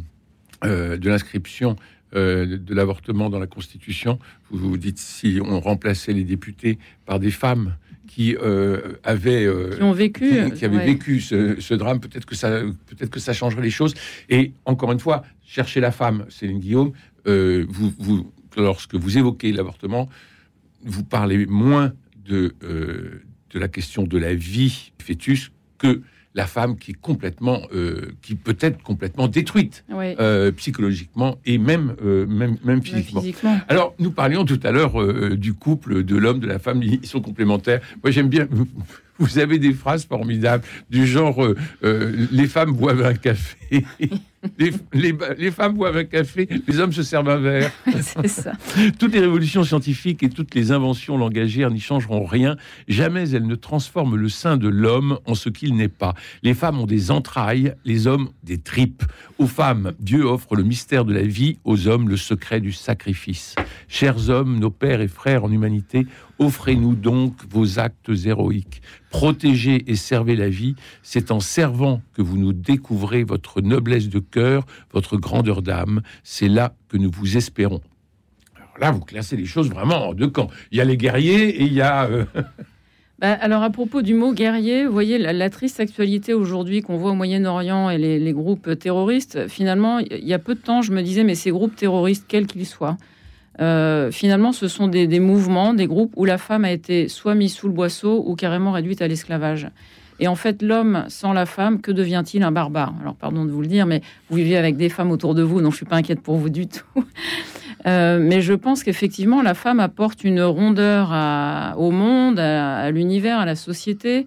euh, 0.65 0.97
de 0.97 1.09
l'inscription 1.09 1.77
euh, 2.15 2.57
de 2.57 2.73
l'avortement 2.73 3.29
dans 3.29 3.39
la 3.39 3.47
Constitution, 3.47 4.19
vous 4.51 4.69
vous 4.71 4.77
dites 4.77 4.97
si 4.97 5.39
on 5.41 5.59
remplaçait 5.61 6.11
les 6.11 6.23
députés 6.25 6.79
par 7.05 7.19
des 7.19 7.31
femmes 7.31 7.75
qui 8.09 8.35
euh, 8.35 8.93
avaient 9.03 9.45
euh, 9.45 9.77
Qui 9.77 9.83
ont 9.83 9.93
vécu. 9.93 10.29
qui, 10.29 10.51
qui 10.57 10.65
avaient 10.65 10.77
ouais. 10.77 10.85
vécu 10.85 11.21
ce, 11.21 11.61
ce 11.61 11.75
drame, 11.75 11.99
peut-être 11.99 12.25
que 12.25 12.35
ça 12.35 12.49
peut-être 12.87 13.11
que 13.11 13.19
ça 13.19 13.33
changerait 13.33 13.61
les 13.61 13.69
choses. 13.69 13.93
Et 14.29 14.51
encore 14.65 14.91
une 14.91 14.99
fois, 14.99 15.23
chercher 15.45 15.79
la 15.79 15.91
femme, 15.91 16.25
Céline 16.29 16.59
Guillaume, 16.59 16.91
euh, 17.27 17.65
vous, 17.69 17.93
vous 17.99 18.31
lorsque 18.57 18.95
vous 18.95 19.17
évoquez 19.19 19.51
l'avortement, 19.51 20.09
vous 20.83 21.03
parlez 21.03 21.45
moins 21.45 21.93
de 22.25 22.55
de 23.51 23.59
la 23.59 23.67
question 23.67 24.03
de 24.03 24.17
la 24.17 24.33
vie 24.33 24.91
du 24.99 25.05
fœtus 25.05 25.51
que 25.77 26.01
la 26.35 26.45
femme 26.45 26.77
qui 26.77 26.91
est 26.91 27.01
complètement, 27.01 27.61
euh, 27.73 28.11
qui 28.21 28.35
peut 28.35 28.57
être 28.59 28.81
complètement 28.83 29.27
détruite 29.27 29.83
euh, 29.91 30.51
psychologiquement 30.51 31.37
et 31.45 31.57
même, 31.57 31.95
euh, 32.03 32.25
même, 32.27 32.57
même 32.63 32.79
même 32.79 32.83
physiquement. 32.83 33.21
physiquement. 33.21 33.59
Alors, 33.67 33.95
nous 33.99 34.11
parlions 34.11 34.45
tout 34.45 34.59
à 34.63 34.71
l'heure 34.71 34.95
du 35.35 35.53
couple, 35.53 36.03
de 36.03 36.15
l'homme, 36.15 36.39
de 36.39 36.47
la 36.47 36.59
femme, 36.59 36.83
ils 36.83 37.05
sont 37.05 37.21
complémentaires. 37.21 37.81
Moi, 38.03 38.11
j'aime 38.11 38.29
bien. 38.29 38.47
Vous 39.19 39.37
avez 39.39 39.59
des 39.59 39.73
phrases 39.73 40.05
formidables 40.05 40.63
du 40.89 41.05
genre 41.05 41.43
euh, 41.43 41.55
euh, 41.83 42.25
les 42.31 42.47
femmes 42.47 42.71
boivent 42.71 43.03
un 43.03 43.13
café, 43.13 43.85
les, 44.57 44.71
les- 44.93 45.15
les 45.37 45.51
femmes 45.51 45.73
boivent 45.75 45.97
un 45.97 46.03
café, 46.05 46.47
les 46.67 46.79
hommes 46.79 46.93
se 46.93 47.03
servent 47.03 47.29
un 47.29 47.37
verre. 47.37 47.71
c'est 48.01 48.27
ça. 48.27 48.53
Toutes 48.97 49.13
les 49.13 49.19
révolutions 49.19 49.63
scientifiques 49.63 50.23
et 50.23 50.29
toutes 50.29 50.55
les 50.55 50.71
inventions 50.71 51.17
langagières 51.17 51.69
n'y 51.71 51.79
changeront 51.81 52.23
rien. 52.25 52.55
Jamais 52.87 53.29
elles 53.31 53.45
ne 53.47 53.55
transforment 53.55 54.15
le 54.15 54.29
sein 54.29 54.57
de 54.57 54.67
l'homme 54.69 55.19
en 55.25 55.35
ce 55.35 55.49
qu'il 55.49 55.75
n'est 55.75 55.87
pas. 55.89 56.13
Les 56.43 56.53
femmes 56.53 56.79
ont 56.79 56.85
des 56.87 57.11
entrailles, 57.11 57.73
les 57.85 58.07
hommes 58.07 58.29
des 58.43 58.57
tripes. 58.59 59.03
Aux 59.37 59.47
femmes, 59.47 59.91
Dieu 59.99 60.23
offre 60.23 60.55
le 60.55 60.63
mystère 60.63 61.03
de 61.05 61.13
la 61.13 61.23
vie, 61.23 61.59
aux 61.65 61.87
hommes 61.87 62.07
le 62.09 62.17
secret 62.17 62.61
du 62.61 62.71
sacrifice. 62.71 63.55
Chers 63.87 64.29
hommes, 64.29 64.59
nos 64.59 64.69
pères 64.71 65.01
et 65.01 65.07
frères 65.07 65.43
en 65.43 65.51
humanité, 65.51 66.07
offrez-nous 66.39 66.95
donc 66.95 67.33
vos 67.49 67.79
actes 67.79 68.09
héroïques. 68.25 68.81
Protégez 69.11 69.83
et 69.91 69.95
servez 69.95 70.35
la 70.35 70.49
vie. 70.49 70.75
C'est 71.03 71.31
en 71.31 71.39
servant 71.39 72.01
que 72.13 72.21
vous 72.21 72.37
nous 72.37 72.53
découvrez 72.53 73.23
votre 73.23 73.61
noblesse 73.61 74.09
de 74.09 74.19
cœur, 74.19 74.65
votre 74.91 75.17
grandeur 75.17 75.61
d'âme. 75.61 76.01
C'est 76.23 76.47
là 76.47 76.73
que 76.87 76.97
nous 76.97 77.11
vous 77.11 77.37
espérons. 77.37 77.81
Alors 78.55 78.73
là, 78.79 78.91
vous 78.91 79.01
classez 79.01 79.35
les 79.35 79.45
choses 79.45 79.69
vraiment 79.69 80.09
en 80.09 80.13
deux 80.13 80.29
camps. 80.29 80.49
Il 80.71 80.77
y 80.77 80.81
a 80.81 80.85
les 80.85 80.97
guerriers 80.97 81.49
et 81.61 81.63
il 81.63 81.73
y 81.73 81.81
a. 81.81 82.05
euh, 82.05 82.25
Bah, 83.19 83.33
alors 83.33 83.63
à 83.63 83.69
propos 83.69 84.01
du 84.01 84.13
mot 84.13 84.31
guerrier, 84.31 84.85
vous 84.85 84.93
voyez 84.93 85.17
la, 85.17 85.49
triste 85.49 85.81
actualité 85.81 86.33
aujourd'hui 86.33 86.81
qu'on 86.81 86.95
voit 86.95 87.11
au 87.11 87.15
Moyen-Orient 87.15 87.89
et 87.89 87.97
les 87.97 88.31
groupes 88.31 88.79
terroristes, 88.79 89.49
finalement, 89.49 89.99
il 89.99 90.25
y 90.25 90.33
a 90.33 90.39
peu 90.39 90.55
de 90.55 90.61
temps, 90.61 90.81
je 90.81 90.93
me 90.93 91.01
disais, 91.01 91.25
mais 91.25 91.35
ces 91.35 91.51
groupes 91.51 91.75
terroristes, 91.75 92.23
quels 92.29 92.47
qu'ils 92.47 92.65
soient, 92.65 92.95
euh, 93.59 94.11
finalement, 94.11 94.51
ce 94.51 94.67
sont 94.67 94.87
des, 94.87 95.19
mouvements, 95.19 95.73
des 95.73 95.87
groupes 95.87 96.13
où 96.15 96.25
la 96.25 96.37
femme 96.37 96.63
a 96.63 96.71
été 96.71 97.07
soit 97.07 97.35
mise 97.35 97.53
sous 97.53 97.67
le 97.67 97.73
boisseau 97.73 98.23
ou 98.25 98.35
carrément 98.35 98.71
réduite 98.71 99.01
à 99.01 99.07
l'esclavage. 99.07 99.67
Et 100.21 100.27
en 100.27 100.35
fait, 100.35 100.61
l'homme 100.61 101.05
sans 101.07 101.33
la 101.33 101.45
femme, 101.45 101.81
que 101.81 101.91
devient-il 101.91 102.43
un 102.43 102.51
barbare? 102.51 102.93
Alors, 103.01 103.15
pardon 103.15 103.45
de 103.45 103.51
vous 103.51 103.61
le 103.61 103.67
dire, 103.67 103.85
mais 103.85 104.01
vous 104.29 104.37
vivez 104.37 104.57
avec 104.57 104.75
des 104.75 104.89
femmes 104.89 105.11
autour 105.11 105.33
de 105.33 105.43
vous, 105.43 105.61
donc 105.61 105.71
je 105.71 105.77
suis 105.77 105.85
pas 105.85 105.95
inquiète 105.95 106.21
pour 106.21 106.37
vous 106.37 106.49
du 106.49 106.67
tout. 106.67 106.83
Euh, 107.87 108.19
mais 108.21 108.41
je 108.41 108.53
pense 108.53 108.83
qu'effectivement, 108.83 109.41
la 109.41 109.53
femme 109.53 109.79
apporte 109.79 110.25
une 110.25 110.41
rondeur 110.41 111.11
au 111.77 111.91
monde, 111.91 112.37
à, 112.37 112.91
l'univers, 112.91 113.39
à 113.39 113.45
la 113.45 113.55
société, 113.55 114.25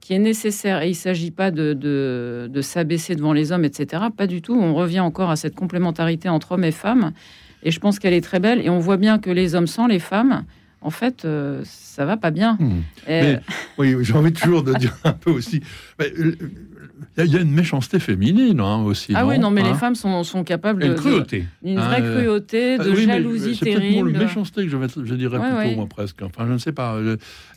qui 0.00 0.14
est 0.14 0.18
nécessaire. 0.18 0.80
Et 0.80 0.86
il 0.86 0.92
ne 0.92 0.94
s'agit 0.94 1.30
pas 1.30 1.50
de 1.50 2.60
s'abaisser 2.62 3.14
devant 3.14 3.34
les 3.34 3.52
hommes, 3.52 3.66
etc. 3.66 4.04
Pas 4.16 4.26
du 4.26 4.40
tout. 4.40 4.54
On 4.58 4.74
revient 4.74 5.00
encore 5.00 5.28
à 5.28 5.36
cette 5.36 5.54
complémentarité 5.54 6.30
entre 6.30 6.52
hommes 6.52 6.64
et 6.64 6.72
femmes. 6.72 7.12
Et 7.64 7.70
je 7.70 7.80
pense 7.80 7.98
qu'elle 7.98 8.14
est 8.14 8.20
très 8.20 8.40
belle. 8.40 8.60
Et 8.64 8.70
on 8.70 8.78
voit 8.78 8.96
bien 8.98 9.18
que 9.18 9.30
les 9.30 9.54
hommes 9.54 9.66
sans 9.66 9.86
les 9.86 9.98
femmes, 9.98 10.44
en 10.80 10.90
fait, 10.90 11.24
euh, 11.24 11.62
ça 11.64 12.04
va 12.04 12.16
pas 12.16 12.30
bien. 12.30 12.56
Hmm. 12.60 12.82
Mais- 13.08 13.40
Oui, 13.78 13.96
j'ai 14.02 14.12
envie 14.12 14.32
toujours 14.32 14.62
de 14.62 14.74
dire 14.78 14.94
un 15.04 15.12
peu 15.12 15.30
aussi. 15.30 15.60
mais, 15.98 16.12
euh, 16.18 16.36
Il 17.16 17.20
y, 17.20 17.22
a- 17.22 17.24
il 17.26 17.32
y 17.32 17.36
a 17.36 17.40
une 17.40 17.50
méchanceté 17.52 17.98
féminine 18.00 18.60
hein, 18.60 18.82
aussi. 18.82 19.12
ah 19.14 19.24
oui, 19.26 19.38
non, 19.38 19.50
mais 19.50 19.60
Hein 19.62 19.68
les 19.72 19.74
femmes 19.74 19.94
sont, 19.94 20.24
sont 20.24 20.42
capables 20.42 20.82
une 20.84 20.90
de- 20.94 20.94
cruauté. 20.98 21.44
d'une 21.62 21.78
Ah, 21.78 21.88
vraie 21.88 22.02
euh, 22.02 22.22
cruauté, 22.24 22.76
de 22.78 22.82
Ah 22.82 22.86
oui, 22.88 23.06
mais 23.06 23.12
jalousie 23.14 23.54
C'est 23.56 23.64
terrible. 23.66 24.10
méchanceté 24.10 24.64
que 24.64 24.68
je, 24.68 24.76
vais, 24.76 24.86
je 25.04 25.14
dirais 25.14 25.38
Ouais, 25.38 25.44
plutôt, 25.48 25.56
ouais. 25.58 25.76
moi, 25.76 25.86
presque. 25.86 26.22
Enfin, 26.22 26.44
je 26.46 26.52
ne 26.52 26.58
sais 26.58 26.72
pas. 26.72 26.96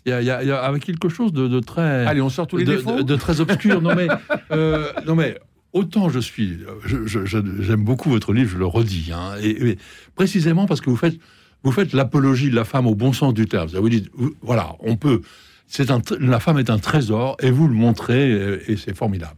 Il 0.05 0.13
y 0.13 0.15
y 0.15 0.25
y 0.25 0.29
a 0.51 0.59
avec 0.63 0.85
quelque 0.85 1.09
chose 1.09 1.33
de, 1.33 1.47
de 1.47 1.59
très. 1.59 2.05
Allez, 2.05 2.21
on 2.21 2.29
sort 2.29 2.45
tous 2.47 2.57
les 2.57 2.65
de, 2.65 2.75
défauts. 2.75 2.97
de- 2.97 3.01
de 3.03 3.15
très 3.15 3.41
obscur. 3.41 3.81
non, 3.81 3.95
mais, 3.95 4.07
euh, 4.51 4.91
non, 5.07 5.15
mais 5.15 5.37
autant 5.77 6.09
je 6.09 6.19
suis. 6.19 6.59
J'aime 7.05 7.83
beaucoup 7.83 8.09
votre 8.09 8.33
livre, 8.33 8.49
je 8.49 8.57
le 8.57 8.65
redis. 8.65 9.11
hein, 9.13 9.35
et, 9.41 9.77
précisément 10.15 10.65
parce 10.65 10.81
que 10.81 10.89
vous 10.89 10.97
faites, 10.97 11.17
vous 11.63 11.71
faites 11.71 11.93
l'apologie 11.93 12.49
de 12.49 12.55
la 12.55 12.65
femme 12.65 12.87
au 12.87 12.95
bon 12.95 13.13
sens 13.13 13.33
du 13.33 13.45
terme. 13.45 13.69
Vous 13.69 13.89
dites, 13.89 14.09
voilà, 14.41 14.75
on 14.79 14.95
peut. 14.95 15.21
C'est 15.67 15.89
la 16.19 16.39
femme 16.39 16.57
est 16.59 16.69
un 16.69 16.79
trésor 16.79 17.35
et 17.41 17.51
vous 17.51 17.67
le 17.67 17.73
montrez 17.73 18.31
et, 18.67 18.77
c'est 18.77 18.95
formidable. 18.95 19.35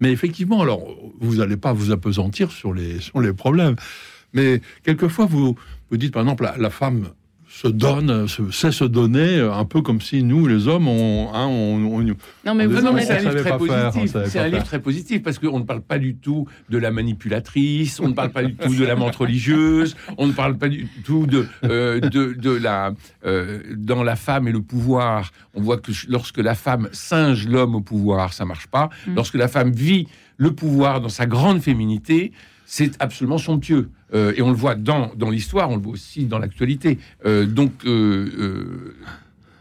Mais 0.00 0.12
effectivement, 0.12 0.62
alors, 0.62 0.82
vous 1.20 1.36
n'allez 1.36 1.56
pas 1.56 1.72
vous 1.72 1.90
apesantir 1.90 2.52
sur 2.52 2.72
les, 2.72 3.00
sur 3.00 3.20
les 3.20 3.32
problèmes. 3.32 3.76
Mais 4.32 4.60
quelquefois, 4.82 5.26
vous, 5.26 5.56
vous 5.90 5.96
dites, 5.96 6.12
par 6.12 6.22
exemple, 6.22 6.50
la 6.56 6.70
femme 6.70 7.08
se 7.62 7.68
donne, 7.68 8.26
se, 8.26 8.50
sait 8.50 8.72
se 8.72 8.84
donner, 8.84 9.38
un 9.40 9.64
peu 9.66 9.82
comme 9.82 10.00
si 10.00 10.22
nous, 10.22 10.46
les 10.46 10.66
hommes, 10.66 10.88
on, 10.88 11.28
hein, 11.34 11.46
on, 11.46 11.98
on- 11.98 12.00
Non, 12.00 12.54
mais 12.54 12.66
mais 12.66 13.02
c'est 13.04 13.12
un 13.12 13.16
êtes- 13.16 13.20
livre 13.22 13.40
très 13.40 13.58
positif. 13.58 14.16
C'est 14.26 14.38
un 14.38 14.48
livre 14.48 14.64
très 14.64 14.80
positif 14.80 15.22
parce 15.22 15.38
qu'on 15.38 15.58
ne 15.58 15.64
parle 15.64 15.82
pas 15.82 15.98
du 15.98 16.14
tout 16.16 16.46
de 16.70 16.78
la 16.78 16.90
manipulatrice, 16.90 18.00
on 18.00 18.08
ne 18.08 18.14
parle 18.14 18.30
pas 18.30 18.42
du 18.42 18.54
tout 18.54 18.74
de 18.74 18.84
la 18.84 18.96
menthe 18.96 19.16
religieuse, 19.16 19.94
on 20.18 20.26
ne 20.26 20.32
parle 20.32 20.56
pas 20.56 20.68
du 20.68 20.88
tout 21.04 21.26
de, 21.26 21.46
euh, 21.64 22.00
de, 22.00 22.32
de 22.32 22.50
la. 22.50 22.92
euh, 23.26 23.60
dans 23.76 24.02
la 24.02 24.16
femme 24.16 24.48
et 24.48 24.52
le 24.52 24.62
pouvoir, 24.62 25.30
on 25.54 25.60
voit 25.60 25.76
que 25.78 25.92
lorsque 26.08 26.38
la 26.38 26.54
femme 26.54 26.88
singe 26.92 27.46
l'homme 27.46 27.74
au 27.74 27.80
pouvoir, 27.80 28.32
ça 28.32 28.44
marche 28.44 28.68
pas. 28.68 28.88
Mm. 29.06 29.14
Lorsque 29.16 29.34
la 29.34 29.48
femme 29.48 29.70
vit 29.72 30.08
le 30.38 30.52
pouvoir 30.52 31.00
dans 31.00 31.08
sa 31.10 31.26
grande 31.26 31.60
féminité, 31.60 32.32
c'est 32.72 32.92
absolument 33.02 33.36
somptueux. 33.38 33.90
Euh, 34.14 34.32
et 34.36 34.42
on 34.42 34.50
le 34.50 34.56
voit 34.56 34.76
dans, 34.76 35.10
dans 35.16 35.28
l'histoire, 35.28 35.70
on 35.70 35.76
le 35.76 35.82
voit 35.82 35.94
aussi 35.94 36.26
dans 36.26 36.38
l'actualité. 36.38 36.98
Euh, 37.26 37.44
donc. 37.44 37.72
euh, 37.84 38.94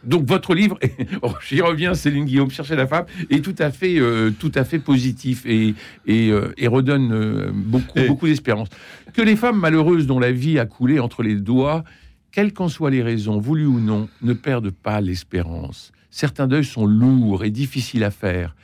donc 0.03 0.25
votre 0.25 0.53
livre, 0.55 0.77
j'y 1.49 1.59
reviens, 1.61 1.93
Céline 1.93 2.23
Guillaume, 2.25 2.49
chercher 2.51 2.75
la 2.77 2.87
femme, 2.87 3.05
est 3.29 3.43
tout 3.43 3.55
à 3.59 3.69
fait, 3.69 3.99
tout 4.39 4.51
à 4.55 4.63
fait 4.63 4.79
positif 4.79 5.43
et, 5.45 5.73
et, 6.07 6.31
et 6.57 6.67
redonne 6.67 7.51
beaucoup, 7.51 7.99
Et- 7.99 8.07
beaucoup 8.07 8.25
d'espérance. 8.27 8.69
Que 9.13 9.21
les 9.21 9.35
femmes 9.35 9.59
malheureuses 9.59 10.07
dont 10.07 10.19
la 10.19 10.31
vie 10.31 10.57
a 10.57 10.65
coulé 10.65 10.99
entre 10.99 11.21
les 11.21 11.35
doigts, 11.35 11.83
quelles 12.31 12.53
qu'en 12.53 12.69
soient 12.69 12.91
les 12.91 13.01
raisons, 13.03 13.39
voulues 13.39 13.65
ou 13.65 13.79
non, 13.81 14.07
ne 14.21 14.31
perdent 14.33 14.69
pas 14.71 15.01
l'espérance. 15.01 15.91
Certains 16.11 16.47
deuils 16.47 16.63
sont 16.63 16.85
lourds 16.85 17.43
et 17.43 17.49
difficiles 17.49 18.05
à 18.05 18.11
faire. 18.11 18.55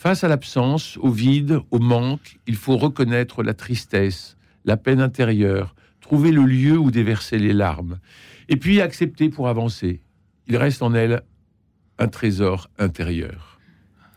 Face 0.00 0.24
à 0.24 0.28
l'absence, 0.28 0.96
au 1.02 1.10
vide, 1.10 1.60
au 1.70 1.78
manque, 1.78 2.38
il 2.46 2.56
faut 2.56 2.78
reconnaître 2.78 3.42
la 3.42 3.52
tristesse, 3.52 4.38
la 4.64 4.78
peine 4.78 4.98
intérieure, 4.98 5.74
trouver 6.00 6.32
le 6.32 6.44
lieu 6.44 6.78
où 6.78 6.90
déverser 6.90 7.38
les 7.38 7.52
larmes, 7.52 7.98
et 8.48 8.56
puis 8.56 8.80
accepter 8.80 9.28
pour 9.28 9.46
avancer. 9.46 10.00
Il 10.46 10.56
reste 10.56 10.80
en 10.80 10.94
elle 10.94 11.20
un 11.98 12.08
trésor 12.08 12.70
intérieur. 12.78 13.60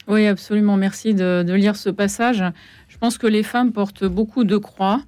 Oui, 0.07 0.25
absolument. 0.25 0.77
Merci 0.77 1.13
de, 1.15 1.43
de 1.45 1.53
lire 1.53 1.75
ce 1.75 1.89
passage. 1.89 2.41
Je 2.87 2.97
pense 2.97 3.17
que 3.17 3.27
les 3.27 3.43
femmes 3.43 3.73
portent 3.73 4.05
beaucoup 4.05 4.45
de 4.45 4.55
croix 4.55 5.03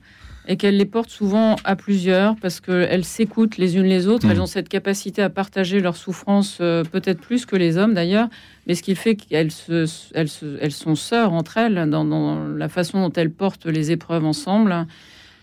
et 0.47 0.57
qu'elles 0.57 0.77
les 0.77 0.85
portent 0.85 1.09
souvent 1.09 1.55
à 1.63 1.75
plusieurs 1.75 2.35
parce 2.37 2.59
qu'elles 2.61 3.03
s'écoutent 3.05 3.57
les 3.57 3.77
unes 3.77 3.85
les 3.85 4.07
autres. 4.07 4.27
Mm. 4.27 4.31
Elles 4.31 4.41
ont 4.41 4.45
cette 4.45 4.69
capacité 4.69 5.21
à 5.21 5.29
partager 5.29 5.79
leurs 5.79 5.95
souffrances, 5.97 6.59
euh, 6.61 6.83
peut-être 6.83 7.19
plus 7.21 7.45
que 7.45 7.55
les 7.55 7.77
hommes 7.77 7.93
d'ailleurs, 7.93 8.27
mais 8.67 8.75
ce 8.75 8.83
qui 8.83 8.95
fait 8.95 9.15
qu'elles 9.15 9.51
se, 9.51 9.85
elles 10.13 10.29
se- 10.29 10.57
elles 10.61 10.71
sont 10.71 10.95
sœurs 10.95 11.33
entre 11.33 11.57
elles 11.57 11.89
dans, 11.89 12.05
dans 12.05 12.45
la 12.47 12.69
façon 12.69 13.01
dont 13.01 13.13
elles 13.13 13.31
portent 13.31 13.65
les 13.65 13.91
épreuves 13.91 14.25
ensemble. 14.25 14.85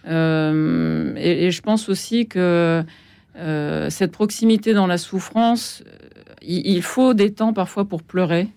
Euh, 0.08 1.14
et, 1.16 1.46
et 1.46 1.50
je 1.50 1.62
pense 1.62 1.88
aussi 1.88 2.26
que 2.26 2.82
euh, 3.38 3.90
cette 3.90 4.12
proximité 4.12 4.74
dans 4.74 4.86
la 4.86 4.98
souffrance, 4.98 5.82
il, 6.42 6.66
il 6.66 6.82
faut 6.82 7.14
des 7.14 7.32
temps 7.32 7.52
parfois 7.52 7.84
pour 7.84 8.02
pleurer. 8.02 8.48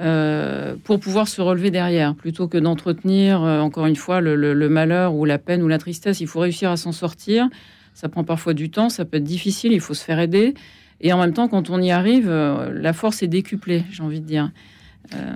Euh, 0.00 0.74
pour 0.82 0.98
pouvoir 0.98 1.28
se 1.28 1.40
relever 1.40 1.70
derrière, 1.70 2.14
plutôt 2.14 2.48
que 2.48 2.58
d'entretenir, 2.58 3.42
euh, 3.42 3.60
encore 3.60 3.86
une 3.86 3.96
fois, 3.96 4.20
le, 4.20 4.68
malheur 4.68 5.14
ou 5.14 5.24
la 5.24 5.38
peine 5.38 5.62
ou 5.62 5.68
la 5.68 5.78
tristesse. 5.78 6.20
Il 6.20 6.26
faut 6.26 6.40
réussir 6.40 6.70
à 6.70 6.76
s'en 6.76 6.92
sortir. 6.92 7.48
Ça 7.94 8.08
prend 8.08 8.24
parfois 8.24 8.54
du 8.54 8.70
temps, 8.70 8.88
ça 8.88 9.04
peut 9.04 9.18
être 9.18 9.24
difficile, 9.24 9.72
il 9.72 9.80
faut 9.80 9.94
se 9.94 10.04
faire 10.04 10.18
aider. 10.18 10.54
Et 11.00 11.12
en 11.12 11.18
même 11.18 11.32
temps, 11.32 11.46
quand 11.46 11.70
on 11.70 11.80
y 11.80 11.92
arrive, 11.92 12.28
euh, 12.28 12.72
la 12.72 12.92
force 12.92 13.22
est 13.22 13.28
décuplée, 13.28 13.84
j'ai 13.92 14.02
envie 14.02 14.20
de 14.20 14.26
dire. 14.26 14.50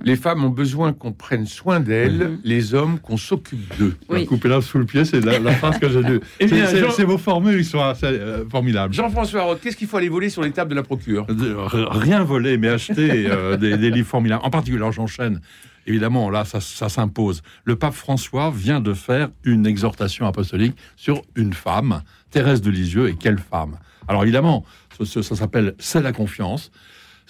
Les 0.04 0.16
femmes 0.16 0.44
ont 0.44 0.48
besoin 0.50 0.92
qu'on 0.92 1.12
prenne 1.12 1.46
soin 1.46 1.78
d'elles, 1.78 2.18
Mhm. 2.30 2.38
les 2.42 2.74
hommes 2.74 2.98
qu'on 2.98 3.16
s'occupe 3.16 3.76
d'eux. 3.78 3.96
Oui. 4.08 4.26
Couper 4.26 4.48
là 4.48 4.60
sous 4.60 4.78
le 4.78 4.86
pied, 4.86 5.04
c'est 5.04 5.20
la, 5.24 5.38
la 5.38 5.52
phrase 5.52 5.78
que 5.78 5.88
j'ai 5.88 6.02
lue. 6.02 6.20
Eh 6.40 6.48
C'est- 6.48 7.04
vos 7.04 7.18
formules, 7.18 7.58
ils 7.58 7.64
sont 7.64 7.80
assez 7.80 8.06
euh, 8.06 8.44
formidables. 8.48 8.94
Jean-François 8.94 9.42
Roth, 9.42 9.60
qu'est-ce 9.60 9.76
qu'il 9.76 9.86
faut 9.86 9.98
aller 9.98 10.08
voler 10.08 10.30
sur 10.30 10.42
les 10.42 10.50
tables 10.50 10.70
de 10.70 10.74
la 10.74 10.82
procure 10.82 11.26
De- 11.26 11.54
r- 11.54 11.88
Rien 11.98 12.24
voler, 12.24 12.56
mais 12.58 12.68
acheter 12.68 13.26
euh, 13.28 13.56
des, 13.58 13.76
des 13.76 13.90
livres 13.90 14.08
formidables. 14.08 14.42
En 14.44 14.50
particulier, 14.50 14.78
alors 14.80 14.92
j'enchaîne. 14.92 15.40
Évidemment, 15.86 16.28
là, 16.28 16.44
ça, 16.44 16.60
ça 16.60 16.88
s'impose. 16.88 17.42
Le 17.64 17.76
pape 17.76 17.94
François 17.94 18.50
vient 18.54 18.80
de 18.80 18.92
faire 18.94 19.28
une 19.44 19.66
exhortation 19.66 20.26
apostolique 20.26 20.76
sur 20.96 21.22
une 21.36 21.52
femme, 21.54 22.02
Thérèse 22.30 22.60
de 22.62 22.70
Lisieux, 22.70 23.08
et 23.08 23.14
quelle 23.14 23.38
femme? 23.38 23.78
Alors 24.06 24.22
évidemment, 24.22 24.64
ça, 24.98 25.04
ça- 25.06 25.22
ça 25.22 25.36
s'appelle 25.36 25.74
C'est 25.78 26.02
la 26.02 26.12
confiance. 26.12 26.70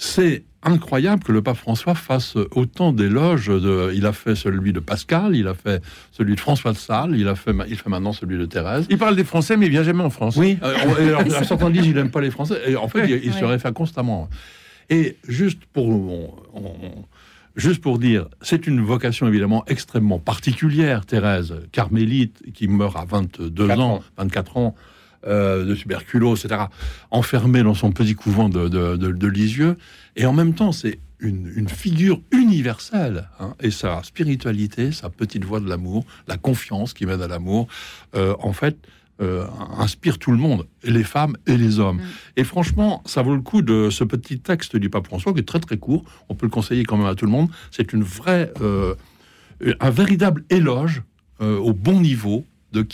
C'est 0.00 0.44
incroyable 0.62 1.24
que 1.24 1.32
le 1.32 1.42
pape 1.42 1.56
François 1.56 1.94
fasse 1.96 2.36
autant 2.52 2.92
d'éloges. 2.92 3.48
De, 3.48 3.90
il 3.94 4.06
a 4.06 4.12
fait 4.12 4.36
celui 4.36 4.72
de 4.72 4.78
Pascal, 4.80 5.34
il 5.34 5.48
a 5.48 5.54
fait 5.54 5.82
celui 6.12 6.36
de 6.36 6.40
François 6.40 6.72
de 6.72 6.76
Sales, 6.78 7.14
il, 7.16 7.26
a 7.26 7.34
fait, 7.34 7.52
il 7.68 7.76
fait 7.76 7.90
maintenant 7.90 8.12
celui 8.12 8.38
de 8.38 8.44
Thérèse. 8.46 8.86
Il 8.90 8.98
parle 8.98 9.16
des 9.16 9.24
Français, 9.24 9.56
mais 9.56 9.66
il 9.66 9.70
vient 9.72 9.82
jamais 9.82 10.04
en 10.04 10.10
France. 10.10 10.36
Oui, 10.36 10.56
euh, 10.62 11.16
alors, 11.18 11.22
certains 11.44 11.70
disent 11.70 11.82
qu'il 11.82 11.94
n'aime 11.94 12.10
pas 12.12 12.20
les 12.20 12.30
Français. 12.30 12.60
Et 12.68 12.76
en 12.76 12.86
fait, 12.88 13.08
il, 13.08 13.24
il 13.24 13.32
se 13.34 13.44
réfère 13.44 13.72
constamment. 13.74 14.28
Et 14.88 15.16
juste 15.26 15.62
pour, 15.72 15.88
on- 15.88 16.34
on- 16.54 17.04
juste 17.56 17.80
pour 17.82 17.98
dire, 17.98 18.26
c'est 18.40 18.68
une 18.68 18.80
vocation 18.80 19.26
évidemment 19.26 19.64
extrêmement 19.66 20.20
particulière, 20.20 21.06
Thérèse, 21.06 21.54
carmélite, 21.72 22.40
qui 22.54 22.68
meurt 22.68 22.96
à 22.96 23.04
22 23.04 23.66
Quatre 23.66 23.80
ans, 23.80 23.94
ans. 23.96 24.02
24 24.16 24.56
ans, 24.58 24.74
euh, 25.26 25.64
de 25.64 25.74
tuberculose, 25.74 26.44
etc., 26.44 26.62
enfermée 27.10 27.62
dans 27.62 27.74
son 27.74 27.92
petit 27.92 28.14
couvent 28.14 28.48
de, 28.48 28.68
de, 28.68 28.96
de- 28.96 29.12
de 29.12 29.26
Lisieux. 29.26 29.76
Et 30.16 30.26
en 30.26 30.32
même 30.32 30.54
temps, 30.54 30.72
c'est 30.72 30.98
une, 31.20 31.50
une 31.56 31.68
figure 31.68 32.20
universelle. 32.30 33.28
hein, 33.40 33.54
et 33.60 33.70
sa 33.70 34.02
spiritualité, 34.02 34.92
sa 34.92 35.10
petite 35.10 35.44
voix 35.44 35.60
de 35.60 35.68
l'amour, 35.68 36.04
la 36.28 36.36
confiance 36.36 36.92
qui 36.94 37.06
mène 37.06 37.22
à 37.22 37.28
l'amour, 37.28 37.66
euh, 38.14 38.34
en 38.40 38.52
fait, 38.52 38.76
euh, 39.20 39.44
inspire 39.78 40.18
tout 40.18 40.30
le 40.30 40.36
monde, 40.38 40.66
et 40.84 40.92
les 40.92 41.02
femmes 41.02 41.36
et 41.48 41.56
les 41.56 41.80
hommes. 41.80 41.96
Mm. 41.96 42.02
Et 42.36 42.44
franchement, 42.44 43.02
ça 43.04 43.20
vaut 43.22 43.34
le 43.34 43.40
coup 43.42 43.62
de 43.62 43.90
ce 43.90 44.04
petit 44.04 44.38
texte 44.38 44.76
du 44.76 44.90
pape 44.90 45.06
François, 45.08 45.32
qui 45.32 45.40
est 45.40 45.48
très 45.48 45.58
très 45.58 45.76
court, 45.76 46.04
on 46.28 46.36
peut 46.36 46.46
le 46.46 46.50
conseiller 46.50 46.84
quand 46.84 46.96
même 46.96 47.06
à 47.08 47.16
tout 47.16 47.24
le 47.24 47.32
monde. 47.32 47.48
C'est 47.72 47.92
une 47.92 48.04
vraie, 48.04 48.52
euh, 48.60 48.94
un 49.80 49.90
véritable 49.90 50.44
éloge 50.50 51.02
euh, 51.40 51.56
au 51.58 51.72
bon 51.72 52.00
niveau 52.00 52.46
de, 52.72 52.86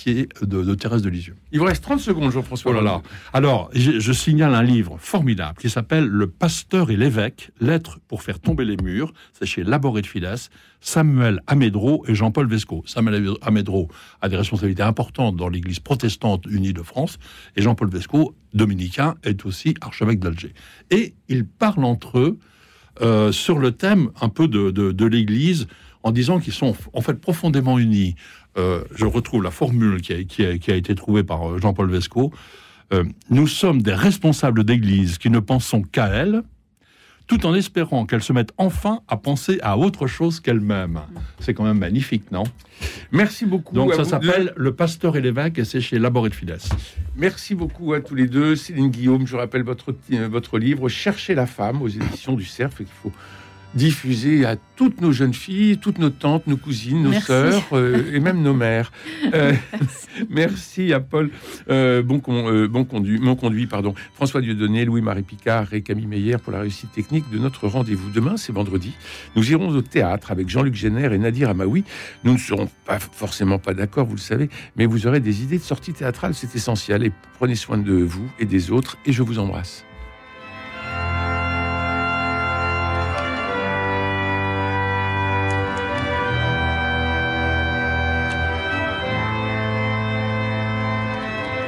de, 0.42 0.62
de 0.62 0.74
Thérèse 0.74 1.02
de 1.02 1.08
Lisieux. 1.08 1.34
Il 1.52 1.58
vous 1.58 1.64
reste 1.64 1.82
30 1.82 2.00
secondes, 2.00 2.30
Jean-François. 2.30 2.70
Oh 2.70 2.74
là 2.74 2.82
là. 2.82 3.02
Alors, 3.32 3.70
je, 3.74 3.98
je 3.98 4.12
signale 4.12 4.54
un 4.54 4.62
livre 4.62 4.96
formidable 4.98 5.58
qui 5.58 5.68
s'appelle 5.68 6.06
Le 6.06 6.28
pasteur 6.28 6.90
et 6.90 6.96
l'évêque, 6.96 7.50
lettres 7.60 7.98
pour 8.06 8.22
faire 8.22 8.38
tomber 8.38 8.64
les 8.64 8.76
murs. 8.76 9.12
C'est 9.32 9.46
chez 9.46 9.64
Laboré 9.64 10.02
de 10.02 10.06
Files, 10.06 10.34
Samuel 10.80 11.40
Amédro 11.46 12.04
et 12.06 12.14
Jean-Paul 12.14 12.46
Vesco. 12.46 12.82
Samuel 12.86 13.34
Amédro 13.42 13.88
a 14.20 14.28
des 14.28 14.36
responsabilités 14.36 14.82
importantes 14.82 15.36
dans 15.36 15.48
l'Église 15.48 15.80
protestante 15.80 16.44
unie 16.46 16.72
de 16.72 16.82
France 16.82 17.18
et 17.56 17.62
Jean-Paul 17.62 17.88
Vesco, 17.90 18.34
dominicain, 18.52 19.14
est 19.24 19.44
aussi 19.46 19.74
archevêque 19.80 20.20
d'Alger. 20.20 20.54
Et 20.90 21.14
ils 21.28 21.46
parlent 21.46 21.84
entre 21.84 22.18
eux 22.18 22.38
euh, 23.00 23.32
sur 23.32 23.58
le 23.58 23.72
thème 23.72 24.10
un 24.20 24.28
peu 24.28 24.46
de, 24.46 24.70
de, 24.70 24.92
de 24.92 25.06
l'Église 25.06 25.66
en 26.04 26.12
disant 26.12 26.38
qu'ils 26.38 26.52
sont 26.52 26.76
en 26.92 27.00
fait 27.00 27.14
profondément 27.14 27.78
unis. 27.78 28.14
Euh, 28.56 28.84
je 28.94 29.04
retrouve 29.04 29.42
la 29.42 29.50
formule 29.50 30.00
qui 30.00 30.12
a, 30.12 30.22
qui 30.24 30.44
a, 30.44 30.58
qui 30.58 30.70
a 30.70 30.76
été 30.76 30.94
trouvée 30.94 31.24
par 31.24 31.48
euh, 31.48 31.58
Jean-Paul 31.58 31.90
Vesco. 31.90 32.32
Euh, 32.92 33.04
nous 33.30 33.46
sommes 33.46 33.82
des 33.82 33.94
responsables 33.94 34.64
d'Église 34.64 35.18
qui 35.18 35.30
ne 35.30 35.40
pensons 35.40 35.82
qu'à 35.82 36.06
elle, 36.06 36.42
tout 37.26 37.46
en 37.46 37.54
espérant 37.54 38.04
qu'elle 38.04 38.22
se 38.22 38.32
mette 38.32 38.52
enfin 38.58 39.00
à 39.08 39.16
penser 39.16 39.58
à 39.62 39.78
autre 39.78 40.06
chose 40.06 40.40
qu'elle-même. 40.40 41.00
C'est 41.40 41.54
quand 41.54 41.64
même 41.64 41.78
magnifique, 41.78 42.30
non? 42.30 42.44
Merci 43.10 43.46
beaucoup. 43.46 43.74
Donc 43.74 43.94
ça 43.94 44.04
s'appelle 44.04 44.52
deux. 44.56 44.62
Le 44.62 44.74
Pasteur 44.74 45.16
et 45.16 45.22
l'évêque 45.22 45.58
et 45.58 45.64
c'est 45.64 45.80
chez 45.80 45.98
Laboré 45.98 46.28
de 46.28 46.34
Fides. 46.34 46.58
Merci 47.16 47.54
beaucoup 47.54 47.94
à 47.94 48.00
tous 48.00 48.14
les 48.14 48.28
deux. 48.28 48.56
Céline 48.56 48.90
Guillaume, 48.90 49.26
je 49.26 49.36
rappelle 49.36 49.62
votre 49.62 50.58
livre 50.58 50.88
Chercher 50.88 51.34
la 51.34 51.46
femme 51.46 51.80
aux 51.80 51.88
éditions 51.88 52.34
du 52.34 52.44
Cerf 52.44 52.72
et 52.74 52.84
qu'il 52.84 52.94
faut 53.02 53.12
diffuser 53.74 54.44
à 54.44 54.56
toutes 54.76 55.00
nos 55.00 55.12
jeunes 55.12 55.34
filles, 55.34 55.78
toutes 55.78 55.98
nos 55.98 56.10
tantes, 56.10 56.46
nos 56.46 56.56
cousines, 56.56 57.02
nos 57.02 57.10
Merci. 57.10 57.26
sœurs 57.26 57.62
euh, 57.72 58.12
et 58.12 58.20
même 58.20 58.42
nos 58.42 58.54
mères. 58.54 58.92
Euh, 59.34 59.54
merci 60.30 60.92
à 60.92 61.00
Paul 61.00 61.30
euh, 61.70 62.02
bon, 62.02 62.20
con- 62.20 62.66
bon 62.66 62.84
conduit, 62.84 63.18
mon 63.18 63.34
conduit, 63.36 63.66
pardon, 63.66 63.94
François 64.14 64.40
Dieudonné, 64.42 64.84
Louis-Marie 64.84 65.22
Picard 65.22 65.72
et 65.74 65.82
Camille 65.82 66.06
Meyer 66.06 66.36
pour 66.38 66.52
la 66.52 66.60
réussite 66.60 66.92
technique 66.92 67.24
de 67.32 67.38
notre 67.38 67.66
rendez-vous. 67.66 68.10
Demain, 68.10 68.36
c'est 68.36 68.52
vendredi. 68.52 68.92
Nous 69.34 69.50
irons 69.50 69.68
au 69.70 69.82
théâtre 69.82 70.30
avec 70.30 70.48
Jean-Luc 70.48 70.74
Génère 70.74 71.12
et 71.12 71.18
Nadir 71.18 71.48
Amaoui. 71.50 71.84
Nous 72.22 72.32
ne 72.34 72.38
serons 72.38 72.68
pas 72.86 72.98
forcément 73.00 73.58
pas 73.58 73.74
d'accord, 73.74 74.06
vous 74.06 74.14
le 74.16 74.20
savez, 74.20 74.50
mais 74.76 74.86
vous 74.86 75.06
aurez 75.06 75.20
des 75.20 75.42
idées 75.42 75.58
de 75.58 75.62
sortie 75.64 75.92
théâtrale, 75.92 76.34
c'est 76.34 76.54
essentiel. 76.54 77.02
Et 77.04 77.12
prenez 77.38 77.54
soin 77.56 77.78
de 77.78 77.92
vous 77.94 78.28
et 78.38 78.44
des 78.44 78.70
autres, 78.70 78.98
et 79.06 79.12
je 79.12 79.22
vous 79.22 79.38
embrasse. 79.38 79.84